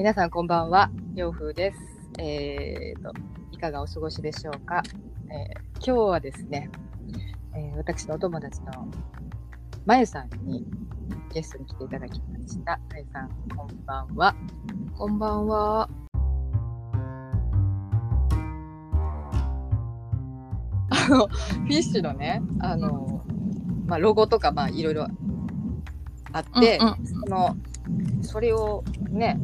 [0.00, 1.78] 皆さんこんばんは、洋風です。
[2.18, 3.12] えーと、
[3.52, 4.82] いかがお過ごしでしょうか？
[5.28, 6.70] えー今日はですね、
[7.54, 8.88] えー私のお友達の
[9.84, 10.64] まゆさんに
[11.34, 12.80] ゲストに来ていただきました。
[12.90, 14.34] まゆさん、こんばんは。
[14.96, 15.90] こんばんは。
[20.88, 23.22] あの、フィッシュのね、あの、
[23.84, 25.08] まあ、ロゴとか、まあ、いろいろ
[26.32, 27.54] あって、うんうんその、
[28.22, 29.38] それをね、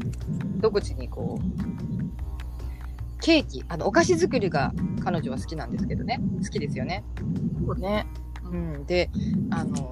[0.59, 7.05] 独自にこう、ケーキ、あの、お菓子作りが彼女は好きなんですけどね、好きですよね。
[7.67, 8.07] そうね。
[8.45, 9.11] うん、で、
[9.51, 9.83] あの、フ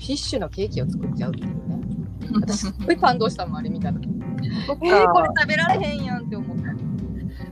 [0.00, 1.80] ィッシュのケーキを作っちゃうっていうね。
[2.40, 4.08] 私、すっごい感動したもん、あれ見た時。
[4.08, 6.64] えー、これ食べられへんやんって思った。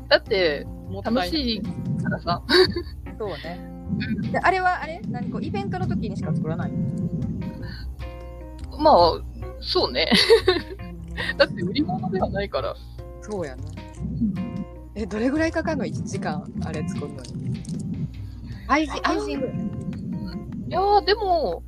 [0.09, 1.63] だって、もったいない楽しい
[2.03, 2.43] からさ。
[3.19, 3.71] そうね。
[4.33, 5.01] であれはあれ？
[5.09, 6.79] 何こうイベントの時にしか作らないの？
[8.79, 9.21] まあ、
[9.61, 10.11] そうね。
[11.37, 12.75] だって売り物ではないから。
[13.21, 13.63] そうやな。
[14.95, 17.55] え、どれぐらいかかるの ?1 時間あれ作るのに。
[18.69, 19.47] アイシアイシング。
[20.69, 21.63] いやー、でも、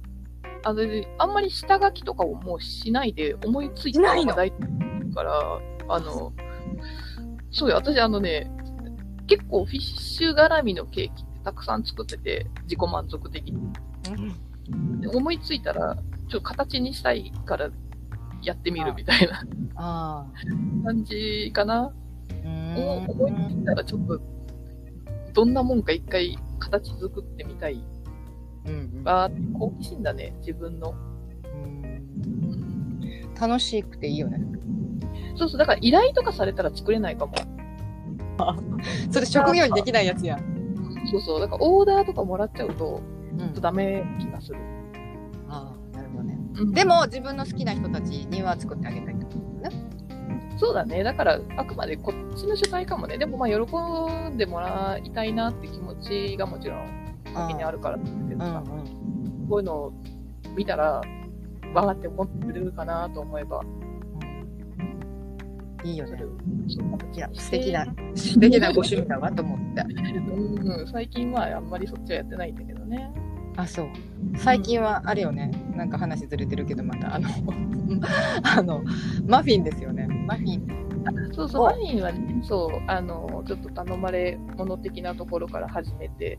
[0.64, 0.82] あの、
[1.18, 4.66] あんまり下書きとかをもうしないで思いついたのが大体
[5.14, 6.32] から、あの、
[7.50, 8.50] そうよ、私あのね、
[9.26, 13.72] 結構フィッシュ絡みのケーキってたくさん作ってて、自己満足的に。
[15.00, 15.96] で思いついたら、
[16.28, 17.70] ちょっと形にしたいから
[18.46, 19.42] やってみるみたいな
[19.74, 20.26] あ
[20.84, 21.84] 感じかな。
[21.84, 21.86] あ。
[21.88, 24.20] うおーん思いついたらちょっと、
[25.32, 27.84] どんなもんか一回形作ってみたい。
[28.66, 30.94] うんあー好奇心だね、自分の。
[31.44, 31.86] うん
[33.38, 34.40] 楽しくていいよね。
[35.36, 37.34] そうそう、だから依頼とかされたら作れないかも。
[39.10, 40.40] それ職業にできないやつやん。
[41.10, 43.00] そうそう、だからオーダーとかもらっちゃうと、
[43.36, 44.58] うちょっとダメ気がする。
[44.58, 44.75] ああ、なるほどね。
[46.58, 49.38] うんで、も自分の好きな人たちには作ってあげたいってこと
[49.70, 49.70] ね。
[50.58, 51.02] そうだね。
[51.02, 53.18] だから、あくまでこっちの主体かもね。
[53.18, 59.48] でもまあ、喜んでもらいたいなって気持ちがもちろん先にあるからなんだけどさ、うんうん。
[59.48, 59.92] こういうのを
[60.56, 61.02] 見たら、
[61.74, 63.62] わーって思ってくれるかなと思えば、
[65.84, 66.18] いいよね
[67.12, 67.86] いや、に素敵な、
[68.16, 69.82] 素敵なご趣味だわと思って。
[70.32, 73.12] うん、最近はあんまりそっちはやってないんだけどね。
[73.56, 73.88] あ、そう。
[74.36, 75.50] 最近はあれよね。
[75.74, 77.28] なんか話ずれてるけど、また、あの、
[78.44, 78.82] あの、
[79.26, 80.06] マフィンですよね。
[80.26, 80.86] マフィン。
[81.32, 86.38] そうそう、おマフィンはね、そう、あの、ちょっと頼まれ物的なところから始めて、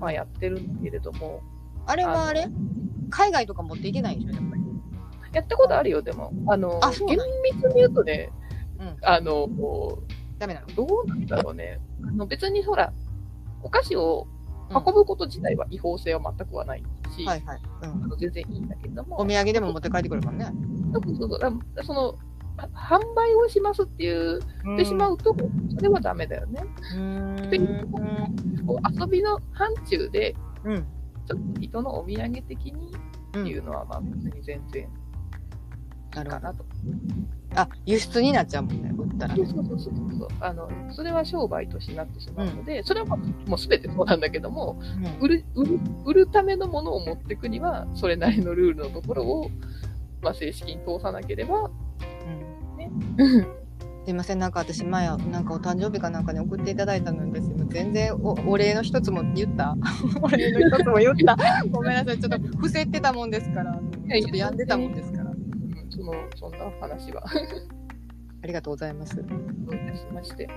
[0.00, 1.40] まあやってるんだけれども、
[1.86, 2.48] あれはあれ
[3.10, 4.62] 海外とか持っていけないんでしょ、やっぱり。
[5.32, 6.32] やったことあるよ、でも。
[6.48, 8.30] あの、厳あそうなん密に言うとね、
[8.80, 8.96] うん。
[9.02, 10.02] あの、こ
[10.38, 10.66] ダメなの？
[10.66, 11.78] うどうなんだろうね。
[12.02, 12.92] あの別にほら、
[13.62, 14.35] お菓子をうん
[14.70, 16.82] 運ぶこと自体は違法性は全くはない
[17.16, 17.60] し、はいはい。
[17.82, 18.04] うん。
[18.04, 20.46] あの全然いいんだけれども、お土産でも持って帰ってくるもんね。
[20.92, 22.18] そうそうそうその、
[22.56, 24.42] は販売をしますっていう、っ
[24.76, 25.36] てしまうと、
[25.74, 26.64] それはダメだよね。
[26.94, 27.46] うーん。
[27.46, 27.86] っていう
[28.66, 30.34] こう遊びの範疇で、
[30.64, 30.86] うん。
[31.26, 32.92] ちょっと人のお土産的に
[33.34, 34.88] うんっていうのは、まあ別に全然い
[36.24, 36.54] な。
[37.54, 39.46] あ、輸出になっちゃうもんね、売ったらね。
[39.46, 40.28] そうそうそうそう。
[40.40, 43.18] あの、それは商売としてなってしまうので、それはもう
[43.50, 44.80] もう全てそうなんだけども、
[45.20, 49.50] 売る、売る、売るためのものを持っていくには、それなりのルールのところを、
[50.22, 52.90] まあ正式に通さなければ、うんね。
[54.06, 57.56] すいません、なんか私前、なんかお誕生日かなんかに送っていただいたのですよ。
[57.68, 59.76] 全然おお礼の一つも言った
[60.22, 61.36] お礼の一つも言った
[61.72, 65.25] ごめんなさい、ちょっと伏せてたもんですから、ちょっと病んでたもんですから。
[66.12, 67.24] うんそんな話は、
[68.42, 69.16] ありがとうございます。
[69.16, 69.22] し
[70.12, 70.48] まして。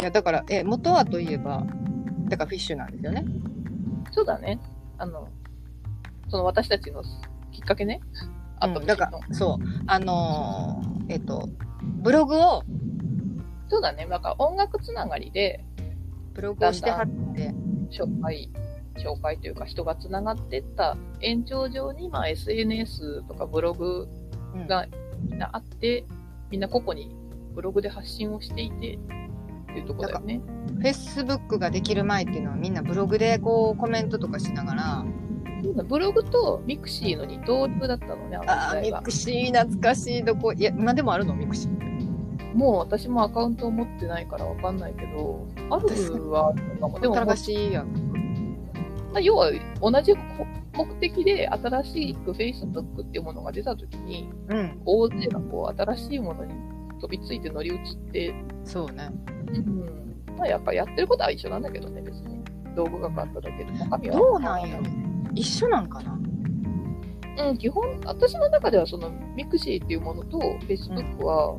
[0.00, 1.66] いや、だから、え、元はといえば、
[2.28, 3.24] だからフィッシュなんですよね。
[4.12, 4.60] そうだね。
[4.98, 5.28] あの、
[6.28, 7.02] その私たちの
[7.52, 8.00] きっかけね。
[8.58, 11.48] あったうんだから、そう、あのーえっと、
[11.82, 12.62] ブログを、
[13.68, 14.06] そうだね。
[14.06, 15.64] なんか音楽つながりで、
[16.34, 17.54] ブログをしてはって、
[17.90, 18.50] 紹介、
[18.96, 24.08] 紹介というか人がつながってった延長上に、まあ SNS とかブログ
[24.54, 24.86] うんが
[25.22, 26.04] みんなあって、
[26.50, 27.14] みんな個々に
[27.54, 30.40] ブログで発信をしていて、っていうところだよね。
[30.80, 35.04] Facebook ができる前っていうのはみんなブログでこうコメントとかしながら、
[35.84, 41.34] ブログと mixi の二刀流だったのね、あの時代は mixi 懐かしいどこ、いや、今でもあるの？
[41.34, 41.86] mixi。
[42.54, 47.00] もう私もアカウントを持ってないからわかんないけど、あるはあるのかも。
[47.00, 48.05] でも、懐かしいやん。
[49.16, 50.12] まあ要は同じ
[50.74, 56.52] 目的で新しく Facebook っていうものが出たときに、うん、大勢がこう新しいものに
[57.00, 59.10] 飛びついて乗り移って、そうね。
[59.48, 62.44] うん、まあやっぱやってることは一緒なんだけどね、別に。
[62.74, 64.18] 道具が変わっただけで、中身は。
[64.18, 64.82] どうなんやろ
[65.34, 66.18] 一緒なんかな
[67.48, 71.56] うん、基本、私の中ではその mixi っていうものと Facebook は、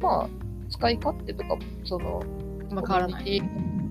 [0.00, 0.28] まあ、
[0.68, 2.24] 使い勝手とか、その、
[2.72, 3.40] まあ、変わらない。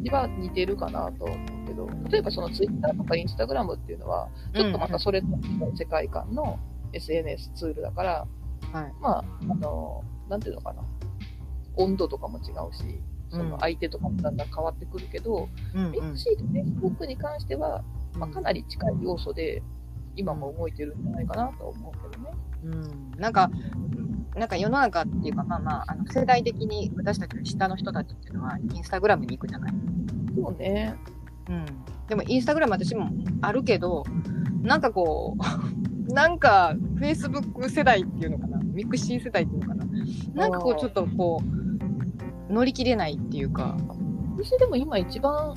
[0.10, 1.57] は似てるかなと思う
[2.10, 6.60] 例えばその Twitter とか Instagram っていうのは、ちょっとまたそれと違う世界観の
[6.94, 8.28] SNS ツールだから、
[8.72, 8.94] はい。
[9.00, 10.84] まあ、あの、なんていうのかな。
[11.76, 17.84] 温度とかも違うし、その相手とかもだんだん変わってくるけど、うんミクシーと Facebook に関しては、
[18.16, 19.62] まあ、かなり近い要素で、
[20.16, 22.32] 今も動いてるんじゃないかなと思うけどね。
[22.64, 23.52] うん、なんか、
[24.36, 29.74] なんか世の中っていうか、まあまあ、あの世代的に私たちの下の人たちっていうのは、 Instagram に行くじゃない。
[30.36, 30.96] そうね。
[31.50, 31.66] うん。
[32.08, 33.10] でも、 Instagram 私も
[33.42, 34.04] あるけど、
[34.62, 35.36] なんかこ
[36.10, 39.86] う、 なんか、フェイスブック世代っていうのかな、 mixi 世代っていうのかな、
[40.34, 41.42] なんかこう、ちょっとこ
[42.50, 43.78] う、乗り切れないっていうか、
[44.38, 45.54] 私でも今一番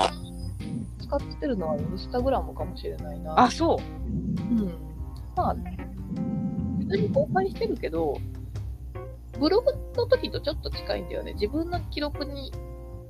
[1.01, 3.41] 使ってるのはインスタグラムかもしれないな。
[3.41, 3.79] あ、そ
[4.51, 4.73] うん。
[5.37, 8.17] まあ、普通に公開してるけど、
[9.39, 11.35] ブログの時とちょっと近いんだよね。
[11.35, 12.53] 自分の記録に、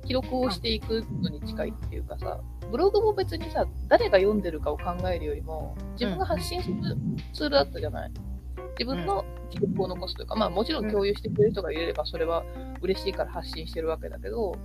[0.05, 2.39] 記録をしていくのに近いっていうかさ、
[2.71, 6.75] ブログも別にさ、誰が読んでるかを考えるよりも、自分が発信する
[7.33, 8.11] ツールだったじゃない？
[8.79, 12.43] 自分の記録を残すというか、まあもちろん共有してくれる人がいればそれは
[12.81, 14.55] 嬉しいから発信してるわけだけど、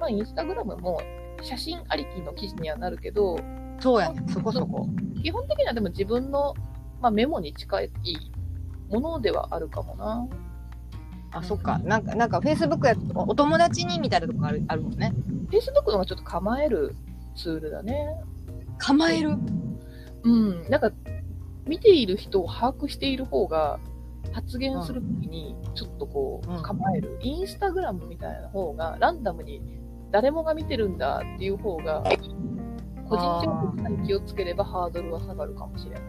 [0.00, 1.00] まあインスタグラムも
[1.40, 3.38] 写真ありきの記事にはなるけど、う。
[3.80, 4.88] そうやね、そこそこ。
[5.22, 6.54] 基本的にはでも自分の、
[7.00, 7.90] まあ、メモに近い
[8.90, 10.28] ものではあるかもな。
[11.32, 11.78] あ、そっか。
[11.78, 15.12] なんか、なんか、フェイスブックやと、お友達にみたいなとこあるあるもんね。
[15.50, 16.94] Facebook の方がちょっと構える
[17.36, 18.08] ツールだね。
[18.78, 19.36] 構える？
[20.24, 20.70] うん。
[20.70, 20.90] なんか、
[21.66, 23.78] 見ている人を把握している方が、
[24.32, 27.18] 発言するときに、ちょっとこうんう、構える。
[27.22, 29.62] インスタグラムみたいな方が、ランダムに
[30.10, 32.04] 誰もが見てるんだっていう方が、
[33.08, 36.02] 個人情報に気をつければハードルは下がるかもしれない。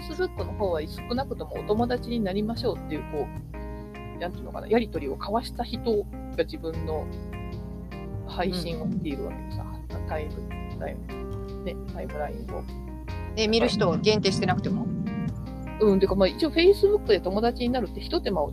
[0.00, 3.59] Facebook の方は少なくともお友達になりましょうっていう、こう、
[4.20, 5.80] なんていうのかな、やりとりを交わした人
[6.36, 7.06] が自分の
[8.26, 9.64] 配信を見ているわけでさ、
[10.08, 10.32] タイム、
[10.78, 12.62] タイム、ね、タイムラインを。
[13.36, 14.86] え、見る人を限定してなくても？
[15.80, 18.52] うん、てかまあ一応 Facebook で友達になるって一手間を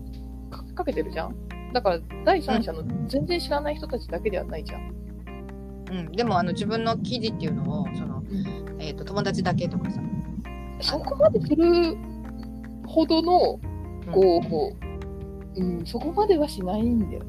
[0.49, 1.35] かかけてるじゃん。
[1.73, 4.93] だから第三者の全然知らない人たちだけではないじゃん。
[5.91, 6.11] うん。
[6.11, 8.23] でも、あの、自分の記事っていうのを、その、
[8.79, 10.01] えっ、と、友達だけとかさ。
[10.79, 11.97] そこまでする
[12.85, 13.59] ほどの、
[14.11, 14.86] こう、こう、
[15.57, 17.27] うん、そこまではしないんだよね。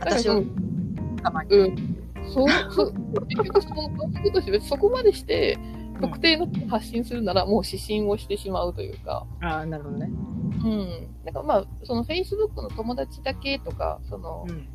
[0.00, 1.56] 私をうん、たまに。
[1.56, 1.96] うん。
[2.32, 2.92] そう、そう、
[3.28, 5.58] 結局その感覚として別にそこまでして、
[6.00, 10.10] 特定の発信するならもう指針をしてしまうというか、ああ、なるほどね。
[10.10, 11.08] うん。
[11.24, 14.68] なんかまあ、その Facebook の友達だけとか、そのうん。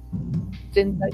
[0.72, 1.12] 全体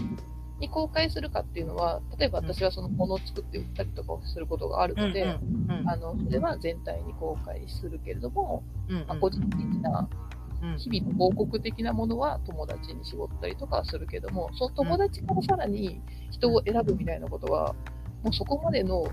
[0.59, 10.26] に公開するかっていうのは、例えば私はそのものを作って売ったりとかをすることがあるので、うんうんあの、それは全体に公開するけれども、うんまあ、個人的なうん
[10.77, 16.01] 日々の報告的なものは友達に絞ったりとかはするけども、その友達からさらに
[16.31, 17.73] 人を選ぶみたいなことは、
[18.23, 19.07] もうそこまでの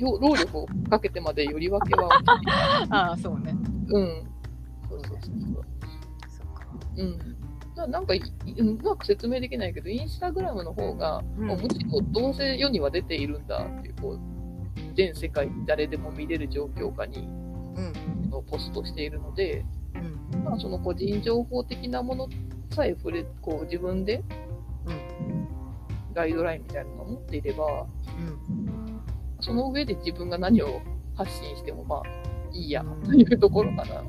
[0.00, 2.08] 労労力をかけてまでより分けは、
[2.90, 3.54] ああ、そうね。
[3.88, 4.28] うん。
[4.88, 5.64] そうそうそう
[6.28, 6.66] そっか。
[6.96, 7.36] うん。
[7.76, 8.20] ななんかい、
[8.58, 14.20] うまく説明できないけど、インスタグラムの方が、うんもうむしろどうせ世には出ているんだっていう、こう、
[14.94, 17.92] 全世界誰でも見れる状況下にうん。
[18.26, 19.77] あのポストしているので、うん。
[20.44, 22.28] まあ、その個人情報的なもの
[22.74, 24.22] さえ触れ、こう自分で、
[26.14, 27.86] ガイドラインみたいなのを持っていれば、
[28.18, 29.00] うん。
[29.40, 30.80] その上で自分が何を
[31.14, 32.02] 発信してもまあ
[32.52, 34.02] いいや、うんというところかな。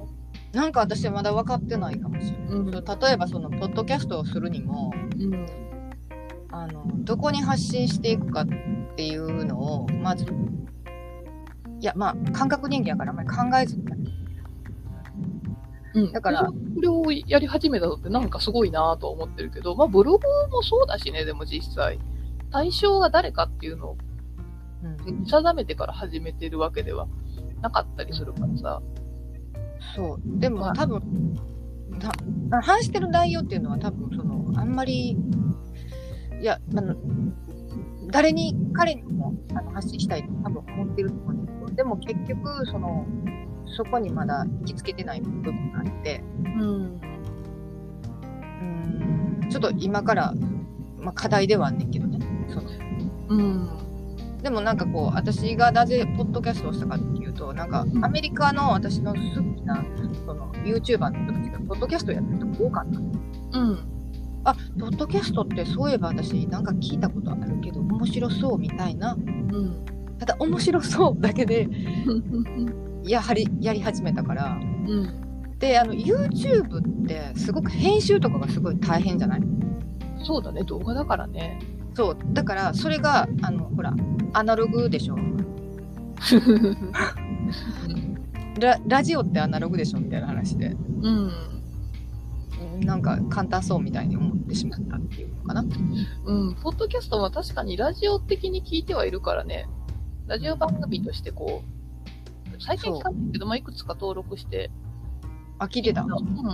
[0.51, 2.47] なんか私はまだ分かってないかもしれない。
[2.49, 2.71] うん。
[2.71, 5.45] 例えばそのポッドキャストをするにもうん。
[6.51, 8.47] あのどこに発信していくかっ
[8.95, 13.85] ていうのをまずいやまあ感覚人間やからあんまり考えずに
[15.93, 21.99] うん、だからこれをやり始めたのってなんかすごいなとは思ってるけど、まあブログもそうだしね、でも実際。
[22.51, 23.97] 対象が誰かっていうのを
[24.81, 27.07] うん、見定めてから始めてるわけでは
[27.61, 28.81] なかったりするからさ。
[29.95, 30.39] そう。
[30.39, 30.73] でもまあ。
[30.73, 31.35] 多分
[31.99, 32.11] た
[32.61, 35.17] 話してる内容っていうのは多分そのあんまり
[36.39, 36.95] いやあの
[38.11, 43.05] 誰に彼にもあの発信したいと多分思ってると思うんですけどでも結局その
[43.75, 47.01] そこにまだ行きつけてない部分があってうん。
[48.61, 48.65] う
[49.45, 50.33] んちょっと今から、
[50.99, 52.69] まあ、課題ではあんねんけどねその
[53.29, 53.69] うん。
[54.43, 59.83] でもなんかこう私がなぜポッドキャストをしたかっていうとなんかうんアメリカの私の好きな
[60.25, 62.93] その YouTuber の人たちがポッドキャストやってる人が多かっ
[63.51, 63.79] たうん。
[64.45, 69.85] あポッドキャストってそういえば私なんか聞いたことあるけど面白そうみたいなうん。
[70.19, 71.67] ただ面白そうだけでい
[73.09, 75.57] やはりやり始めたからうん。
[75.59, 79.41] であの YouTube ってすごく編集とかがすごい大変じゃない？
[80.23, 81.59] そうだね、動画だからね。
[81.95, 83.93] そうだからそれがあのほら
[84.33, 85.17] アナログでしょ
[88.59, 91.31] ララジオってアナログでしょみたいな話でうん。
[92.81, 95.65] なんか簡単そうみたいに思ってしまったっていうのかな
[96.25, 96.55] うん。
[96.55, 99.67] ポッドキャストは確かにラジオ的に聞いてはいるからね。
[100.27, 101.78] ラジオ番組としてこう、
[102.59, 104.71] 最近聞かないけど、まあ、いくつか登録して。
[105.59, 106.45] あ聞いてたうん。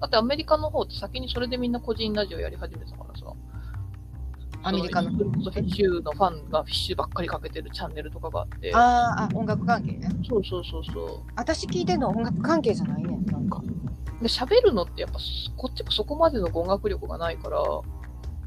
[0.00, 3.26] だってアメリカの方って先にそれでみんな個人ラジオやり始めたからさ。
[4.64, 8.72] アメリカのフィッシュのファンがフィッシュばっかりかけてるチャンネルとかがあって。
[8.74, 14.22] あーあ音楽関係ねそうそうそうそ私聞いてんの音楽関係じゃないねんなんかう。
[14.22, 15.18] で、喋るのってやっぱ、
[15.56, 17.58] こっちもそこまでの語学力がないから、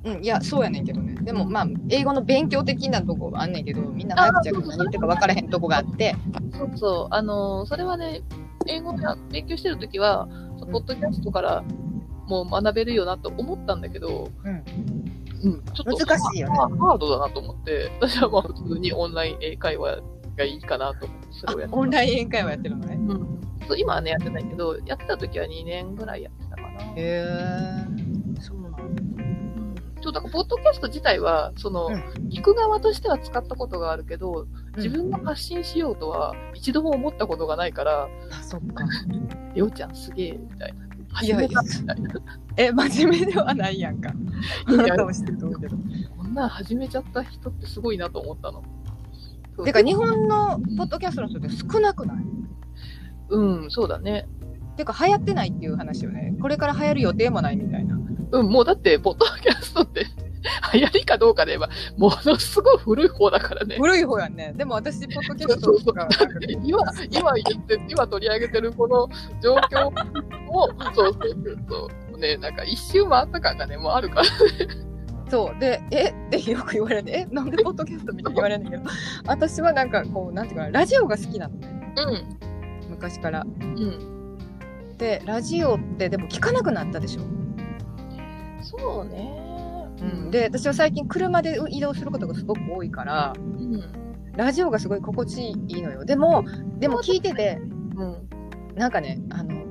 [0.06, 1.16] うん、いや、そうやねんけどね。
[1.22, 6.16] でも、まあ、英語の勉強的なとこあんねんけど、みんな早口やから何言ってるか分からへんとこがあって、
[6.58, 8.22] そうそう、あのーそれはね、
[8.68, 10.28] 英語や勉強してるときは、
[10.60, 11.64] そのポッドキャストから
[12.28, 14.64] もう学べるよなと思ったんだけど、うん。
[15.44, 16.56] うん、ちょっと難しいよね。
[16.56, 20.02] ハハードだなと思って、私はまあ普通にオンライン英会話
[20.36, 22.96] がいいかなと思って、それをやってオンライン英会話やってるのね。
[22.96, 26.68] うん、そう今はね、やってないけど、やってたときは2年ぐらいやってたかな。
[26.68, 28.15] へえ
[30.06, 31.96] そう、だから、ポッドキャスト自体は、その、うん
[32.30, 34.46] 聞く側としては使ったことがあるけど、
[34.78, 38.86] 自うん分が発信しようとは一度も思ったことがないから、あ、そっか。
[39.56, 41.22] りょうちゃんすげえ、みたいな。
[41.24, 41.64] いやいな。
[42.58, 44.14] え、真面目ではないやんか。
[44.68, 45.78] あなたも知ってると思うけど。
[46.18, 48.64] こんなん始めちゃった人ってすごいなと思ったの。
[49.64, 52.18] てか、日本のポッドキャストの人って少なくない？
[53.30, 54.28] うん、そうだね。
[54.76, 56.34] てか、流行ってないっていう話よね。
[56.42, 57.98] これから流行る予定もないみたいな。
[58.32, 60.06] うん、もうだって、ポッドキャストって、
[60.74, 63.78] 流行りかどうかで言えば、ものすごい古い方だからね。
[63.78, 64.54] 古い方やんね。
[64.56, 66.08] でも私、ポッドキャストとか、
[66.64, 66.80] 今、
[67.12, 69.08] 今言って、今取り上げてるこの
[69.42, 69.92] 状況
[70.46, 72.20] も、そうそうそうそう。
[72.20, 74.26] ね、なんか一周回った感がね、もうあるから。
[75.30, 75.60] そう。
[75.60, 76.10] で、え？
[76.10, 77.28] ってよく言われるね。
[77.30, 78.84] え、なんでポッドキャストみたいに言われるんだけど、
[79.26, 81.94] 私はなんかこう、なんていうかな、ラジオが好きなのね。
[81.98, 82.90] うん。
[82.92, 83.42] 昔から。
[83.42, 84.15] うん。
[84.98, 87.22] で、ラジオってでも聞かなくなったでしょ？
[88.62, 89.42] そうね。
[90.02, 93.82] うん、で、私は最近車で移動することがすごく多いから、うん。
[94.36, 96.04] ラジオがすごい心地いいのよ。
[96.06, 96.44] でも、
[96.80, 97.60] でも聞いてて、
[97.96, 98.30] うん。
[98.76, 99.66] なんかね、あの、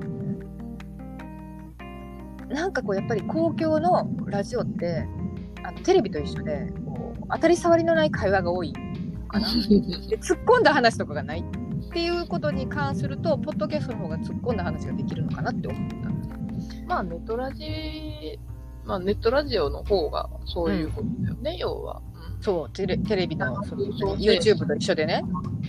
[2.49, 5.07] なんかこう、やっぱり公共のラジオって、
[5.63, 8.73] あのテレビと一緒で、こう、当たり障りのない会話が多い
[9.27, 9.47] かな。
[10.09, 11.43] で突っ込んだ話とかがない
[11.95, 15.95] っていうことに関すると、ポッドキャストの方が突っ込んだ話ができるのかなって思った。
[16.87, 18.37] まあ、ネットラジ、
[18.83, 22.01] まあ、ネットラジオの方がそういうことだよね、要は。
[22.41, 23.85] そう、テレテレビのその
[24.17, 25.23] YouTube と一緒でね、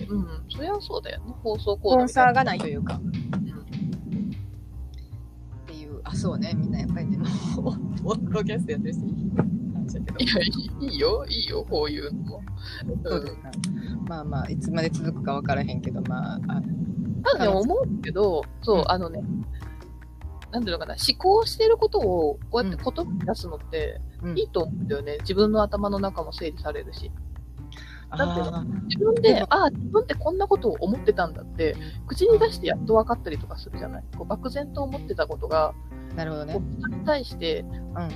[0.09, 0.19] うん。
[0.19, 0.27] うん。
[0.49, 1.33] そりゃそうだよね。
[1.41, 3.13] 放送スコードポンサーがないというか、うんっ
[5.65, 10.27] ていう、あ、そうね、みんなやっぱりね、もう、ポッドキャストやってる人いい話だけどい。
[10.27, 10.47] や、い
[10.81, 12.41] いいいよ、いいよ、こういうのも。
[13.05, 13.49] そうですか。
[14.07, 16.39] まあまあ、いつまで続くかわからへんけど、まあ、
[17.31, 18.91] ただね、思うけど、そうう、ん。
[18.91, 19.21] あのね、
[20.51, 24.37] なんていうのかな、思考してることをこうやって言葉に出すのってうん。
[24.37, 25.17] いいと思うんだよね。
[25.21, 27.11] 自分の頭の中も整理されるし。
[28.09, 31.75] だってあ自分で、ああ、自分ってこんなことを思ってたんだって、
[32.07, 34.03] 口に出してやっと分かったりとかするじゃない？
[34.17, 36.59] こう漠然と思ってたことが、ーなるほどね
[36.89, 38.09] に対して、うん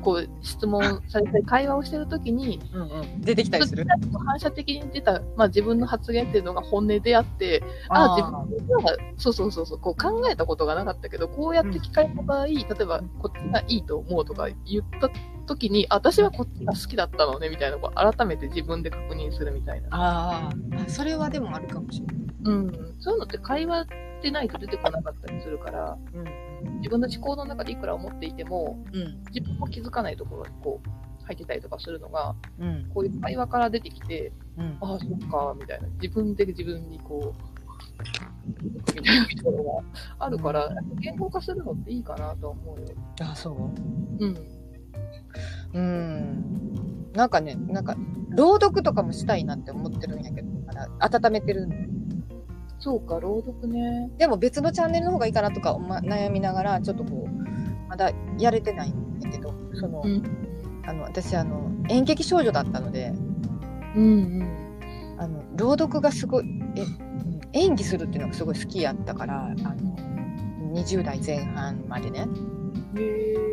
[0.00, 3.86] こう質問されたり、会話をしてるときに、うんうん、出てきたりする？
[4.26, 15.08] 反射的に出た、まあ、自分の発言っていうのが本音であって、あ自分ではそうそうそうそう、こう考えたことがなかったけど、こうやって聞かれた場合、例えばこっちがいいと思うとか言った
[15.46, 19.88] 時に、あ私はこっちが好きだったのねみたいなのを改めて自分で確認するみたいな。
[19.92, 22.16] あーあ、それはでもあるかもしれない。
[22.44, 22.96] うん。
[22.98, 23.86] そういうのって会話
[24.20, 25.96] でないと出てこなかったりするから、
[26.78, 29.22] 自分の思考の中でいくら思っていても、うん。
[29.32, 32.90] 自分も気づかないところにこう入ってたりとかするのが、うん。
[32.92, 34.78] こういう会話から出てきて、うん。
[34.80, 35.88] ああ、そっか、みたいな。
[36.00, 39.82] 自分で自分にこう、みたいなみたいなのが
[40.18, 40.68] あるから、
[41.00, 42.86] 言語化するのっていいかなとは思うよ。
[43.20, 44.24] あ、そう。
[44.24, 44.36] うん。
[45.74, 47.12] うん。
[47.14, 47.96] なんかね、なんか、
[48.30, 50.48] 朗読とかもしたいなって思ってるんやけど、
[50.98, 51.68] 温めてる
[52.82, 54.10] そうか、朗読ね。
[54.18, 58.10] でも別のチャンネルの方がいいかなとか、ま、悩みながら、ちょっとこう、まだ
[58.40, 60.22] やれてないんだけど、その、うん。
[60.84, 63.12] あの、私、あの、演劇少女だったので、
[63.94, 64.06] うんう
[64.40, 65.16] ん。
[65.16, 66.84] あの、朗読がすごい、え、
[67.52, 69.54] 演技するっていうのがすごい好きやったから、あの、
[70.74, 72.26] 20代前半までね。
[72.96, 73.51] へえ。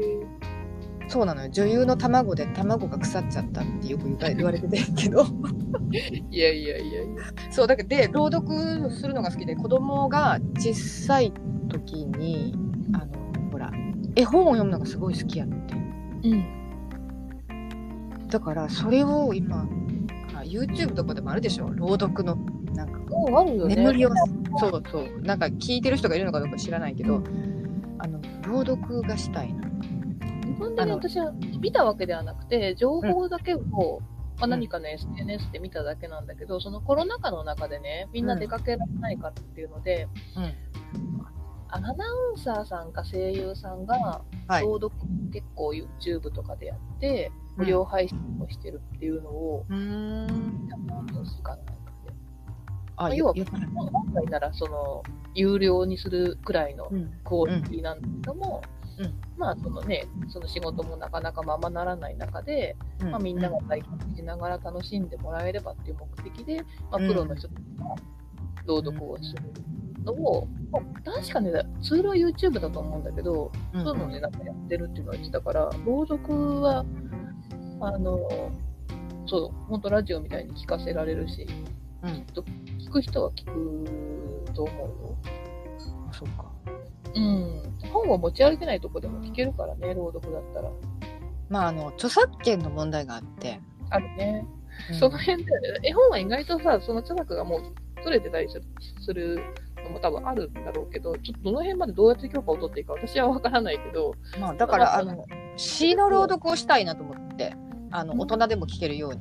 [1.10, 1.50] そうなのよ。
[1.50, 5.26] 女優の卵で卵が腐っちゃったってよく言われててんけど。
[6.30, 7.24] いやいやいやいや。
[7.50, 11.34] そうだけどで朗読するのが好きで子供が小さい
[11.68, 12.56] 時に
[12.94, 13.72] あのほら
[14.16, 15.56] 絵本を読むのがすごい好きやって。
[16.30, 16.46] うん。
[18.30, 19.68] だからそれを今
[20.36, 21.72] あ YouTube とかでもあるでしょ？
[21.74, 22.38] 朗読の。
[22.76, 23.00] なんか
[23.36, 23.76] あるよね。
[23.76, 24.12] 眠りを
[24.60, 25.22] そうそう。
[25.24, 27.24] なんか聞いてる人がいるのかどうか知らないけど
[27.98, 29.69] あの朗読がしたいな
[30.60, 34.02] 本当に私は見たわけではなくて、情報だけを、
[34.38, 40.54] まあ、何かの SNS で見ただけなんだけど、そのコロナ禍の中でね、みんな出かけられないからっていうので、うん。
[41.72, 41.94] アナウ
[42.36, 44.64] ンサーさんか声優さんが、はい。
[44.64, 44.94] 朗読
[45.32, 50.68] 結構 YouTube とかでやって、無料配信をしてるっていうのを、うーん。
[50.70, 51.72] やったんですかなんか
[52.06, 52.14] で。
[52.98, 55.04] あまあ要は本来なら、その、
[55.36, 57.14] 有料にするくらいのうん。
[57.24, 58.79] クオリティなんだけども、うん
[59.38, 67.08] まあそのね、その仕事もなかなかままならない中で、まあ、みんなが体験しながら楽しんでもらえればっていう目的で、まあ、うん。
[67.08, 67.54] プロの人が
[68.66, 69.42] 朗読をする
[70.04, 71.52] のを、まあ確かね、
[71.82, 73.84] ツールは YouTube だと思うんだけど、うん。
[73.84, 76.86] そういうのでなんかやってるっていうのを言ってたから、朗読は、
[77.82, 78.20] あの、
[79.28, 81.48] そう、本当ラジオみたいに聞かせられるし、
[82.04, 82.10] うん。
[82.80, 85.18] 聞く人は聞くと思うよ。
[86.12, 86.52] そうか
[87.16, 87.90] うん。
[87.92, 90.70] 本を持ち歩けないとこでも聞けるからね、朗読だったら。
[91.50, 94.46] まああの著作権の問題があって、あるね。
[94.92, 94.96] うん。
[94.96, 95.52] その辺で、
[95.84, 97.62] 絵本は意外とさ、その著作がもう
[98.04, 98.64] 取れてたりする
[99.02, 99.40] する
[99.84, 105.26] のも多分あるんだろうけど、ちょっとどの辺までどうやって許可を取っていいか私はわからないけど、まあだからまああの
[105.58, 107.56] 詩の朗読をしたいなと思って
[107.92, 108.22] あのうん。
[108.22, 109.20] 大人でも聞けるように。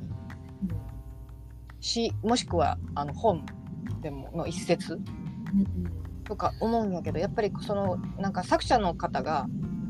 [1.81, 3.45] 詩もしくはあの本
[4.01, 4.99] でもの一節
[6.29, 9.47] とか思うんやけどやっぱりそのなんか作者の方が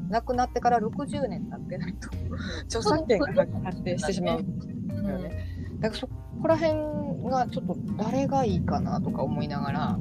[0.10, 2.10] 亡くなってから60年経ってないと
[2.66, 3.28] 著作権が
[3.64, 5.32] 発生してしまうんだよね。
[5.80, 6.08] だからそ
[6.42, 10.00] こら辺がちょっと誰がいいかなとか思いながら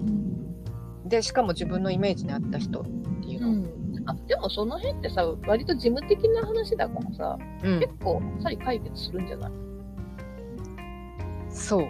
[1.05, 3.65] でしかも自分のイメージに合った人っていうのを、うん。
[4.07, 9.51] あ、でもその辺ってさ、割と事務的な話だからさ、うん結構あっさり解決するんじゃない？
[11.51, 11.87] そう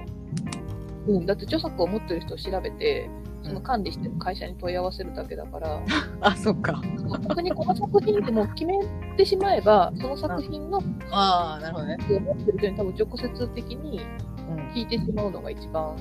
[1.12, 1.26] うん。
[1.26, 3.10] だって著作を持ってる人を調べて、
[3.48, 5.80] その管理してる会社に問い合わせるだけだから、
[6.20, 6.80] あそっか。
[7.28, 8.78] 逆にこの作品ってもう決め
[9.16, 10.80] てしまえば、その作品の
[11.10, 14.00] ああなるほどね、を持ってる人に多分直接的に
[14.48, 14.56] うん。
[14.74, 15.96] 聞いてしまうのが一番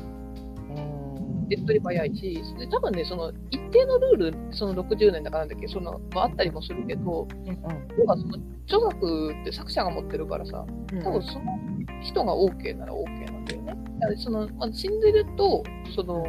[0.70, 1.48] うん。
[1.50, 7.28] 手っ取り早いし、で多分ね、その一定のルール、その60年だからなんだっけど、その、まあ、あったりもするけど、
[7.98, 11.04] 要はその著作って作者が持ってるからさ、うん。
[11.04, 11.46] 多分その
[12.02, 13.78] 人が OK なら OK なんだよね。
[14.00, 15.64] だからその、まあ、死んでると、
[15.96, 16.24] その、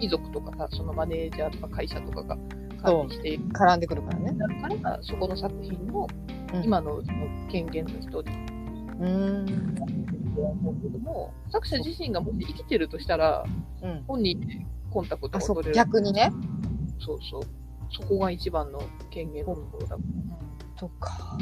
[0.00, 2.36] 遺族とかさ、そのマネージャーとか会社とかが
[2.82, 4.32] 管理して絡んでくるからね。
[4.82, 6.06] から、そこの作品の
[6.54, 6.64] うん。
[6.64, 8.22] 今のその権限の人。
[8.22, 8.30] に
[9.00, 9.74] うん。
[11.02, 13.44] も、作者自身がもし生きてるとしたら、
[13.82, 14.04] うん。
[14.06, 15.86] 本人にコンタクトあそうが取れる。
[15.86, 16.30] 逆にね。
[16.98, 17.42] そうそう。
[17.90, 18.80] そこが一番の
[19.10, 19.96] 権限のところだ。
[20.78, 21.38] そっか。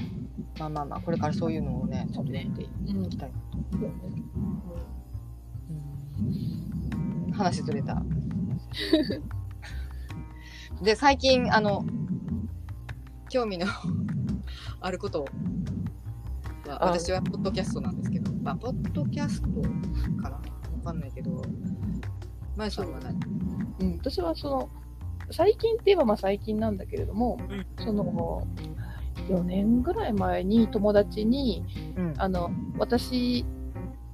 [0.58, 3.08] まあまあまあこれからそういうのをねちょっとやっていうん。
[3.10, 3.36] きたいな
[3.72, 4.22] そうだよね。
[7.26, 7.32] うん。
[7.32, 8.02] 話ずれた
[10.82, 11.84] で最近あの
[13.28, 13.66] 興味の
[14.80, 15.24] あること
[16.66, 19.48] はあ私はポッドキャストなんですけどまあポッドキャスト
[20.22, 20.36] かな？
[20.36, 20.42] わ
[20.84, 21.42] かんないけど
[22.56, 23.18] まゆさんは何
[23.80, 24.70] うん、私はその、
[25.30, 27.38] 最近って言えばまあ最近なんだけれども、
[27.78, 28.46] その、
[29.28, 31.64] 4年ぐらい前に友達に、
[31.96, 32.14] うん。
[32.18, 33.44] あの、私、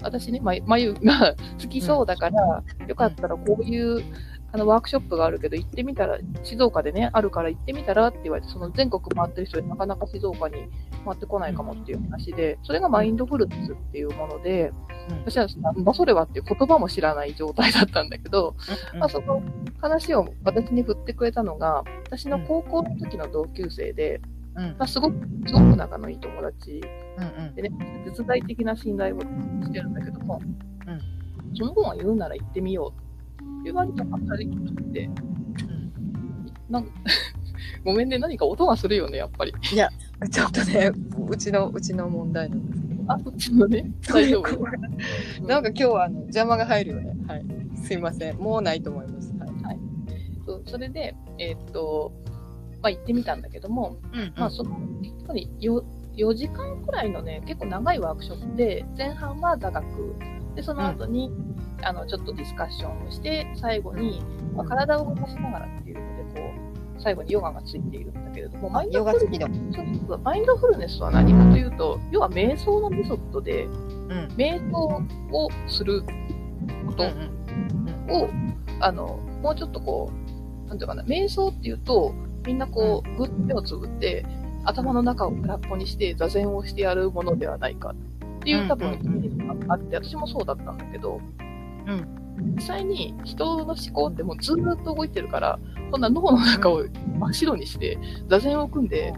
[0.02, 4.02] 私ね、ままゆが好きそうだから、よかったらこういう、
[4.52, 10.68] あの、ワークショップがあるけど、行ってみたら、静岡でね、あるから行ってみたらって言われて、その全国回ってる人でなかなか静岡に
[11.04, 14.72] 回ってこないかもっていう話で、それがマインドフルネスっていうもので、
[15.24, 18.56] 私は、なんだそれはっていう言葉も知らない状態だったんだけど、
[18.98, 19.42] まあ、その
[19.80, 24.20] 話を私に振ってくれたのが、私の高校の時の同級生で、
[24.56, 24.64] うん。
[24.70, 26.80] まあ、すごく、すごく仲のいい友達。
[27.54, 27.70] でね、
[28.04, 30.40] 絶大的な信頼をしてるんだけども、
[30.86, 31.56] うん。
[31.56, 33.09] その本は言うなら行ってみよう
[33.60, 35.10] っていう割とあったりって、
[36.68, 36.86] なん
[37.84, 39.52] ごめんね、何か音がするよね、やっぱり。
[39.72, 39.88] いや
[40.30, 40.92] ちょっとね
[41.28, 43.12] うちのうちの問題なんですけど。
[43.12, 44.56] あ、そっちのね、大丈夫。
[45.46, 47.16] なんか今日はあの邪魔が入るよね。
[47.26, 47.44] はい。
[47.74, 48.36] すいません。
[48.36, 49.32] もうないと思います。
[49.38, 49.78] はい。
[50.46, 52.12] そうそれで、えーっと、
[52.82, 54.70] まあ行ってみたんだけども、うんまあ、その、
[55.02, 55.84] やっぱりよ
[56.16, 59.84] 4時間くらいのね、結構長いワークショップで、前半は座学、
[60.60, 61.30] で、その後に、
[61.82, 64.22] あの、ちょっとディスカッションをして、最後に、
[64.54, 66.46] まあ、体を動かしながらっていうので、こ
[66.98, 69.04] う、最後にヨガがついているんだけれども、マインヨ
[70.44, 74.28] ドフルネスは何かというと、要は瞑想のメソッドで、うん。
[74.36, 76.02] 瞑想をする
[76.86, 78.28] ことを、
[78.80, 80.10] あの、もうちょっとこ
[80.66, 84.26] う、なんていうかな、瞑想っていうと、みんなこう、ぐっと目をつぶって、
[84.64, 87.90] 頭の中を空っぽにして座禅をしてやるものではないか。
[87.90, 88.09] って
[88.48, 91.20] いう多分イメージがあって、私もそうだったんだけど、
[91.86, 92.20] うん。
[92.56, 95.58] 実際に人の思考ってもうずーっと動いてるから、
[95.90, 96.84] そんな脳の中を
[97.18, 97.98] 真っ白にして、
[98.28, 99.12] 座禅を組んで、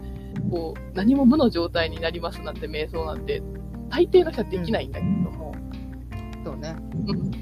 [0.51, 3.41] こう、何も無の状態になりますなんて瞑想なんて、
[3.89, 5.55] 大抵の人はできないんだけれども、
[6.43, 6.75] そうね。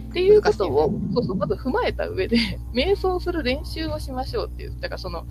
[0.10, 2.38] っていうことを、そうそう、まず踏まえた上で、
[2.74, 5.26] 瞑想する練習をしましょうっていう、だからその、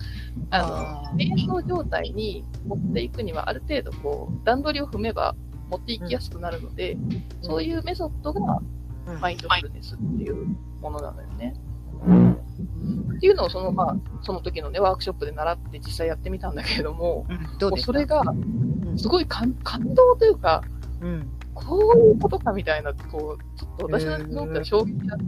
[0.50, 5.36] ああの、瞑想状態に持っていくには、ある程度こう、段取りを踏めば
[5.70, 6.96] 持っていきやすくなるので、
[7.42, 10.46] そういうメソッドがーマインドフルネスっていう
[10.80, 11.54] ものなのよね。
[12.00, 17.58] っていうのをその、まあ、その時のね、ワークショップで習って実際やってみたんだけれども、うん。
[17.58, 18.98] どうもそれが、うん。
[18.98, 20.62] すごい感感動というか、
[21.00, 21.28] うん。
[21.54, 25.24] こういうことかみたいな、こう、ちょっと私の中では衝撃だった。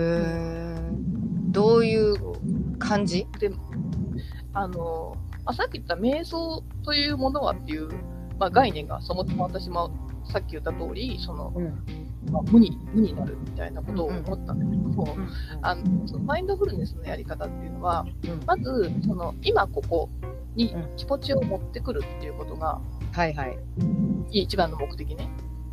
[0.00, 0.92] へー。
[1.50, 2.14] どういう
[2.78, 3.26] 感じ？
[3.40, 3.50] で、
[4.52, 7.88] あの、まあ、さっき言った瞑想というものはっていう、
[8.38, 9.90] まあ、概念がそもそも私も
[10.32, 11.66] さっき言った通り、その、うん。
[12.30, 15.16] まあ、無に、無になるみたいなことを思ったんだけども、
[15.62, 20.10] ああのそのマインドフルネスのやり方っていうのは、うんまず、その、今ここ
[20.54, 22.80] にうん気持ちを持ってくるっていうことが、
[23.12, 23.58] はいはい。
[24.30, 25.28] 一番の目的ね。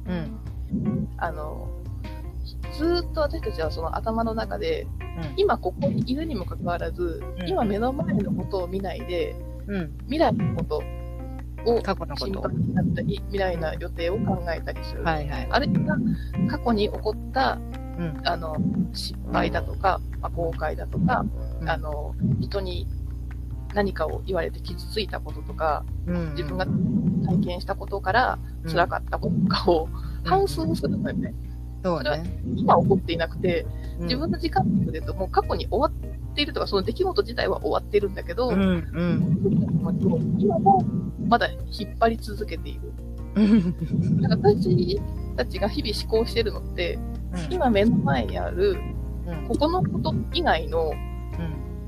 [0.07, 1.07] うん。
[1.17, 1.67] あの、
[2.77, 9.35] ずーっと私たちはその頭の中で、うん今ここにいるにもかかわらず、うん今目の前のことを見ないで、
[9.67, 9.97] うん。
[10.03, 10.83] 未来のこと
[11.65, 12.31] を過去のこと。
[12.31, 15.03] 心配になったり、未来の予定を考えたりする。
[15.03, 15.47] はいはい。
[15.49, 15.97] あるいは、
[16.49, 17.59] 過去に起こった、
[17.97, 18.21] うん。
[18.25, 18.55] あの、
[18.93, 21.25] 失敗だとか、まあ、後悔だとか、
[21.61, 22.87] うんあの、人に
[23.75, 26.65] 何かを言われて傷ついたこととか、うん自分が
[27.27, 29.89] 体験したことから辛かったこととかを
[30.23, 31.33] 反芻するのよね。
[31.83, 32.23] そうね。
[32.55, 33.67] 今起こっていなくて、
[33.99, 35.87] うん自分の時間軸でともう過去に終わ
[36.35, 38.59] っているとか、その出来事自体は終わっているんだけど、うん。
[38.59, 40.37] うん。
[40.37, 40.83] 今も
[41.27, 42.81] まだ引っ張り続けている。
[43.35, 44.21] うん。
[44.21, 44.99] だから私
[45.37, 46.99] たちが日々思考してるのって、
[47.49, 48.77] 今目の前にある、
[49.25, 49.47] うん。
[49.47, 50.91] ここのこと以外の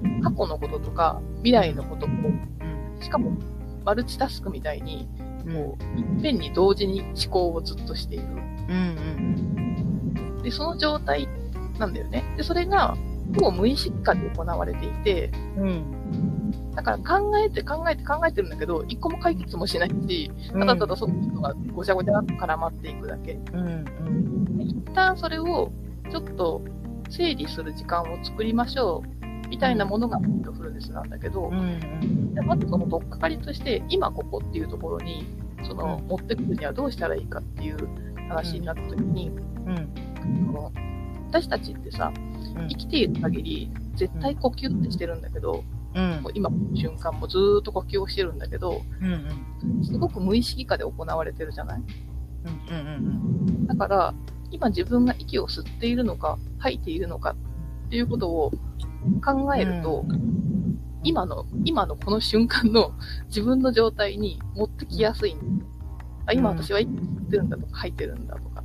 [0.03, 0.21] うん。
[0.21, 3.01] 過去のこととか、未来のことを、うん。
[3.01, 3.33] しかも
[3.83, 5.09] マルチタスクみたいに、
[5.45, 5.53] うん。
[5.55, 8.25] こう、いっぺんに同時に思考をずっとしている。
[8.69, 10.41] うん。
[10.41, 11.27] で、その状態
[11.79, 12.23] なんだよね。
[12.37, 12.95] で、それが、
[13.35, 16.73] ほぼ無意識下で行われていて、うん。
[16.75, 20.59] だから考えて考えて考えてるんだけど、一個も解決もしないし、うん。
[20.61, 23.39] ただただその人がごちゃごちゃっと絡まっていくだけ。
[23.53, 24.57] うん。
[24.57, 25.71] で一旦それを
[26.09, 26.61] ちょっと
[27.09, 32.33] 整理する時間を作りましょうみたいなものがマインドフルネスなんだけどう、ん。
[32.33, 35.25] でまずその取っかかりとして、今ここっていうところに、
[35.67, 37.77] そのうん持ってくるにはどうしたらいいかっていう
[38.29, 39.89] 話になった時に、うん。
[40.45, 40.71] その
[41.29, 42.11] 私たちってさ、
[42.55, 45.63] 生きている限り、絶対呼吸ってしてるんだけど、
[45.95, 46.31] うんもう。
[46.35, 49.83] 今この瞬間もずーっと呼吸をしてるんだけど、うん。
[49.83, 51.81] すごく無意識下で行われてるじゃない？
[52.69, 53.67] うん。
[53.67, 54.13] だから、
[54.51, 58.51] 今自分が息を吸っているのか、吐いているのかっていうことを
[59.25, 60.05] 考えると、
[61.03, 62.91] 今の、今のこの瞬間の
[63.27, 65.65] 自分の状態に持ってきやすいんだ
[66.27, 68.63] あ、今私は息吸ってるんだとか吐いてるんだとか。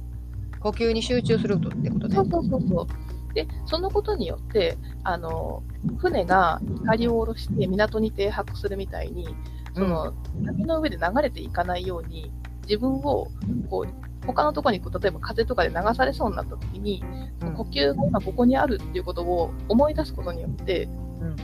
[0.60, 2.28] 呼吸に集中するとってことねそう。
[2.30, 2.86] そうそうそう。
[3.34, 5.62] で、そのことによって、あの、
[5.98, 9.34] 船が光を下ろして港に停泊するみたいに、
[9.74, 12.30] その、波の上で流れていかないように、
[12.62, 13.28] 自分を、
[13.68, 17.02] こう、他のところにこう、例えば風とかで流されそうになった時に、
[17.42, 17.54] うん。
[17.54, 20.84] 呼吸が今ここにあるっていうことを思い出すことによって、
[21.20, 21.36] うん。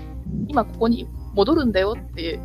[0.47, 2.39] 今ここに戻るんだよって、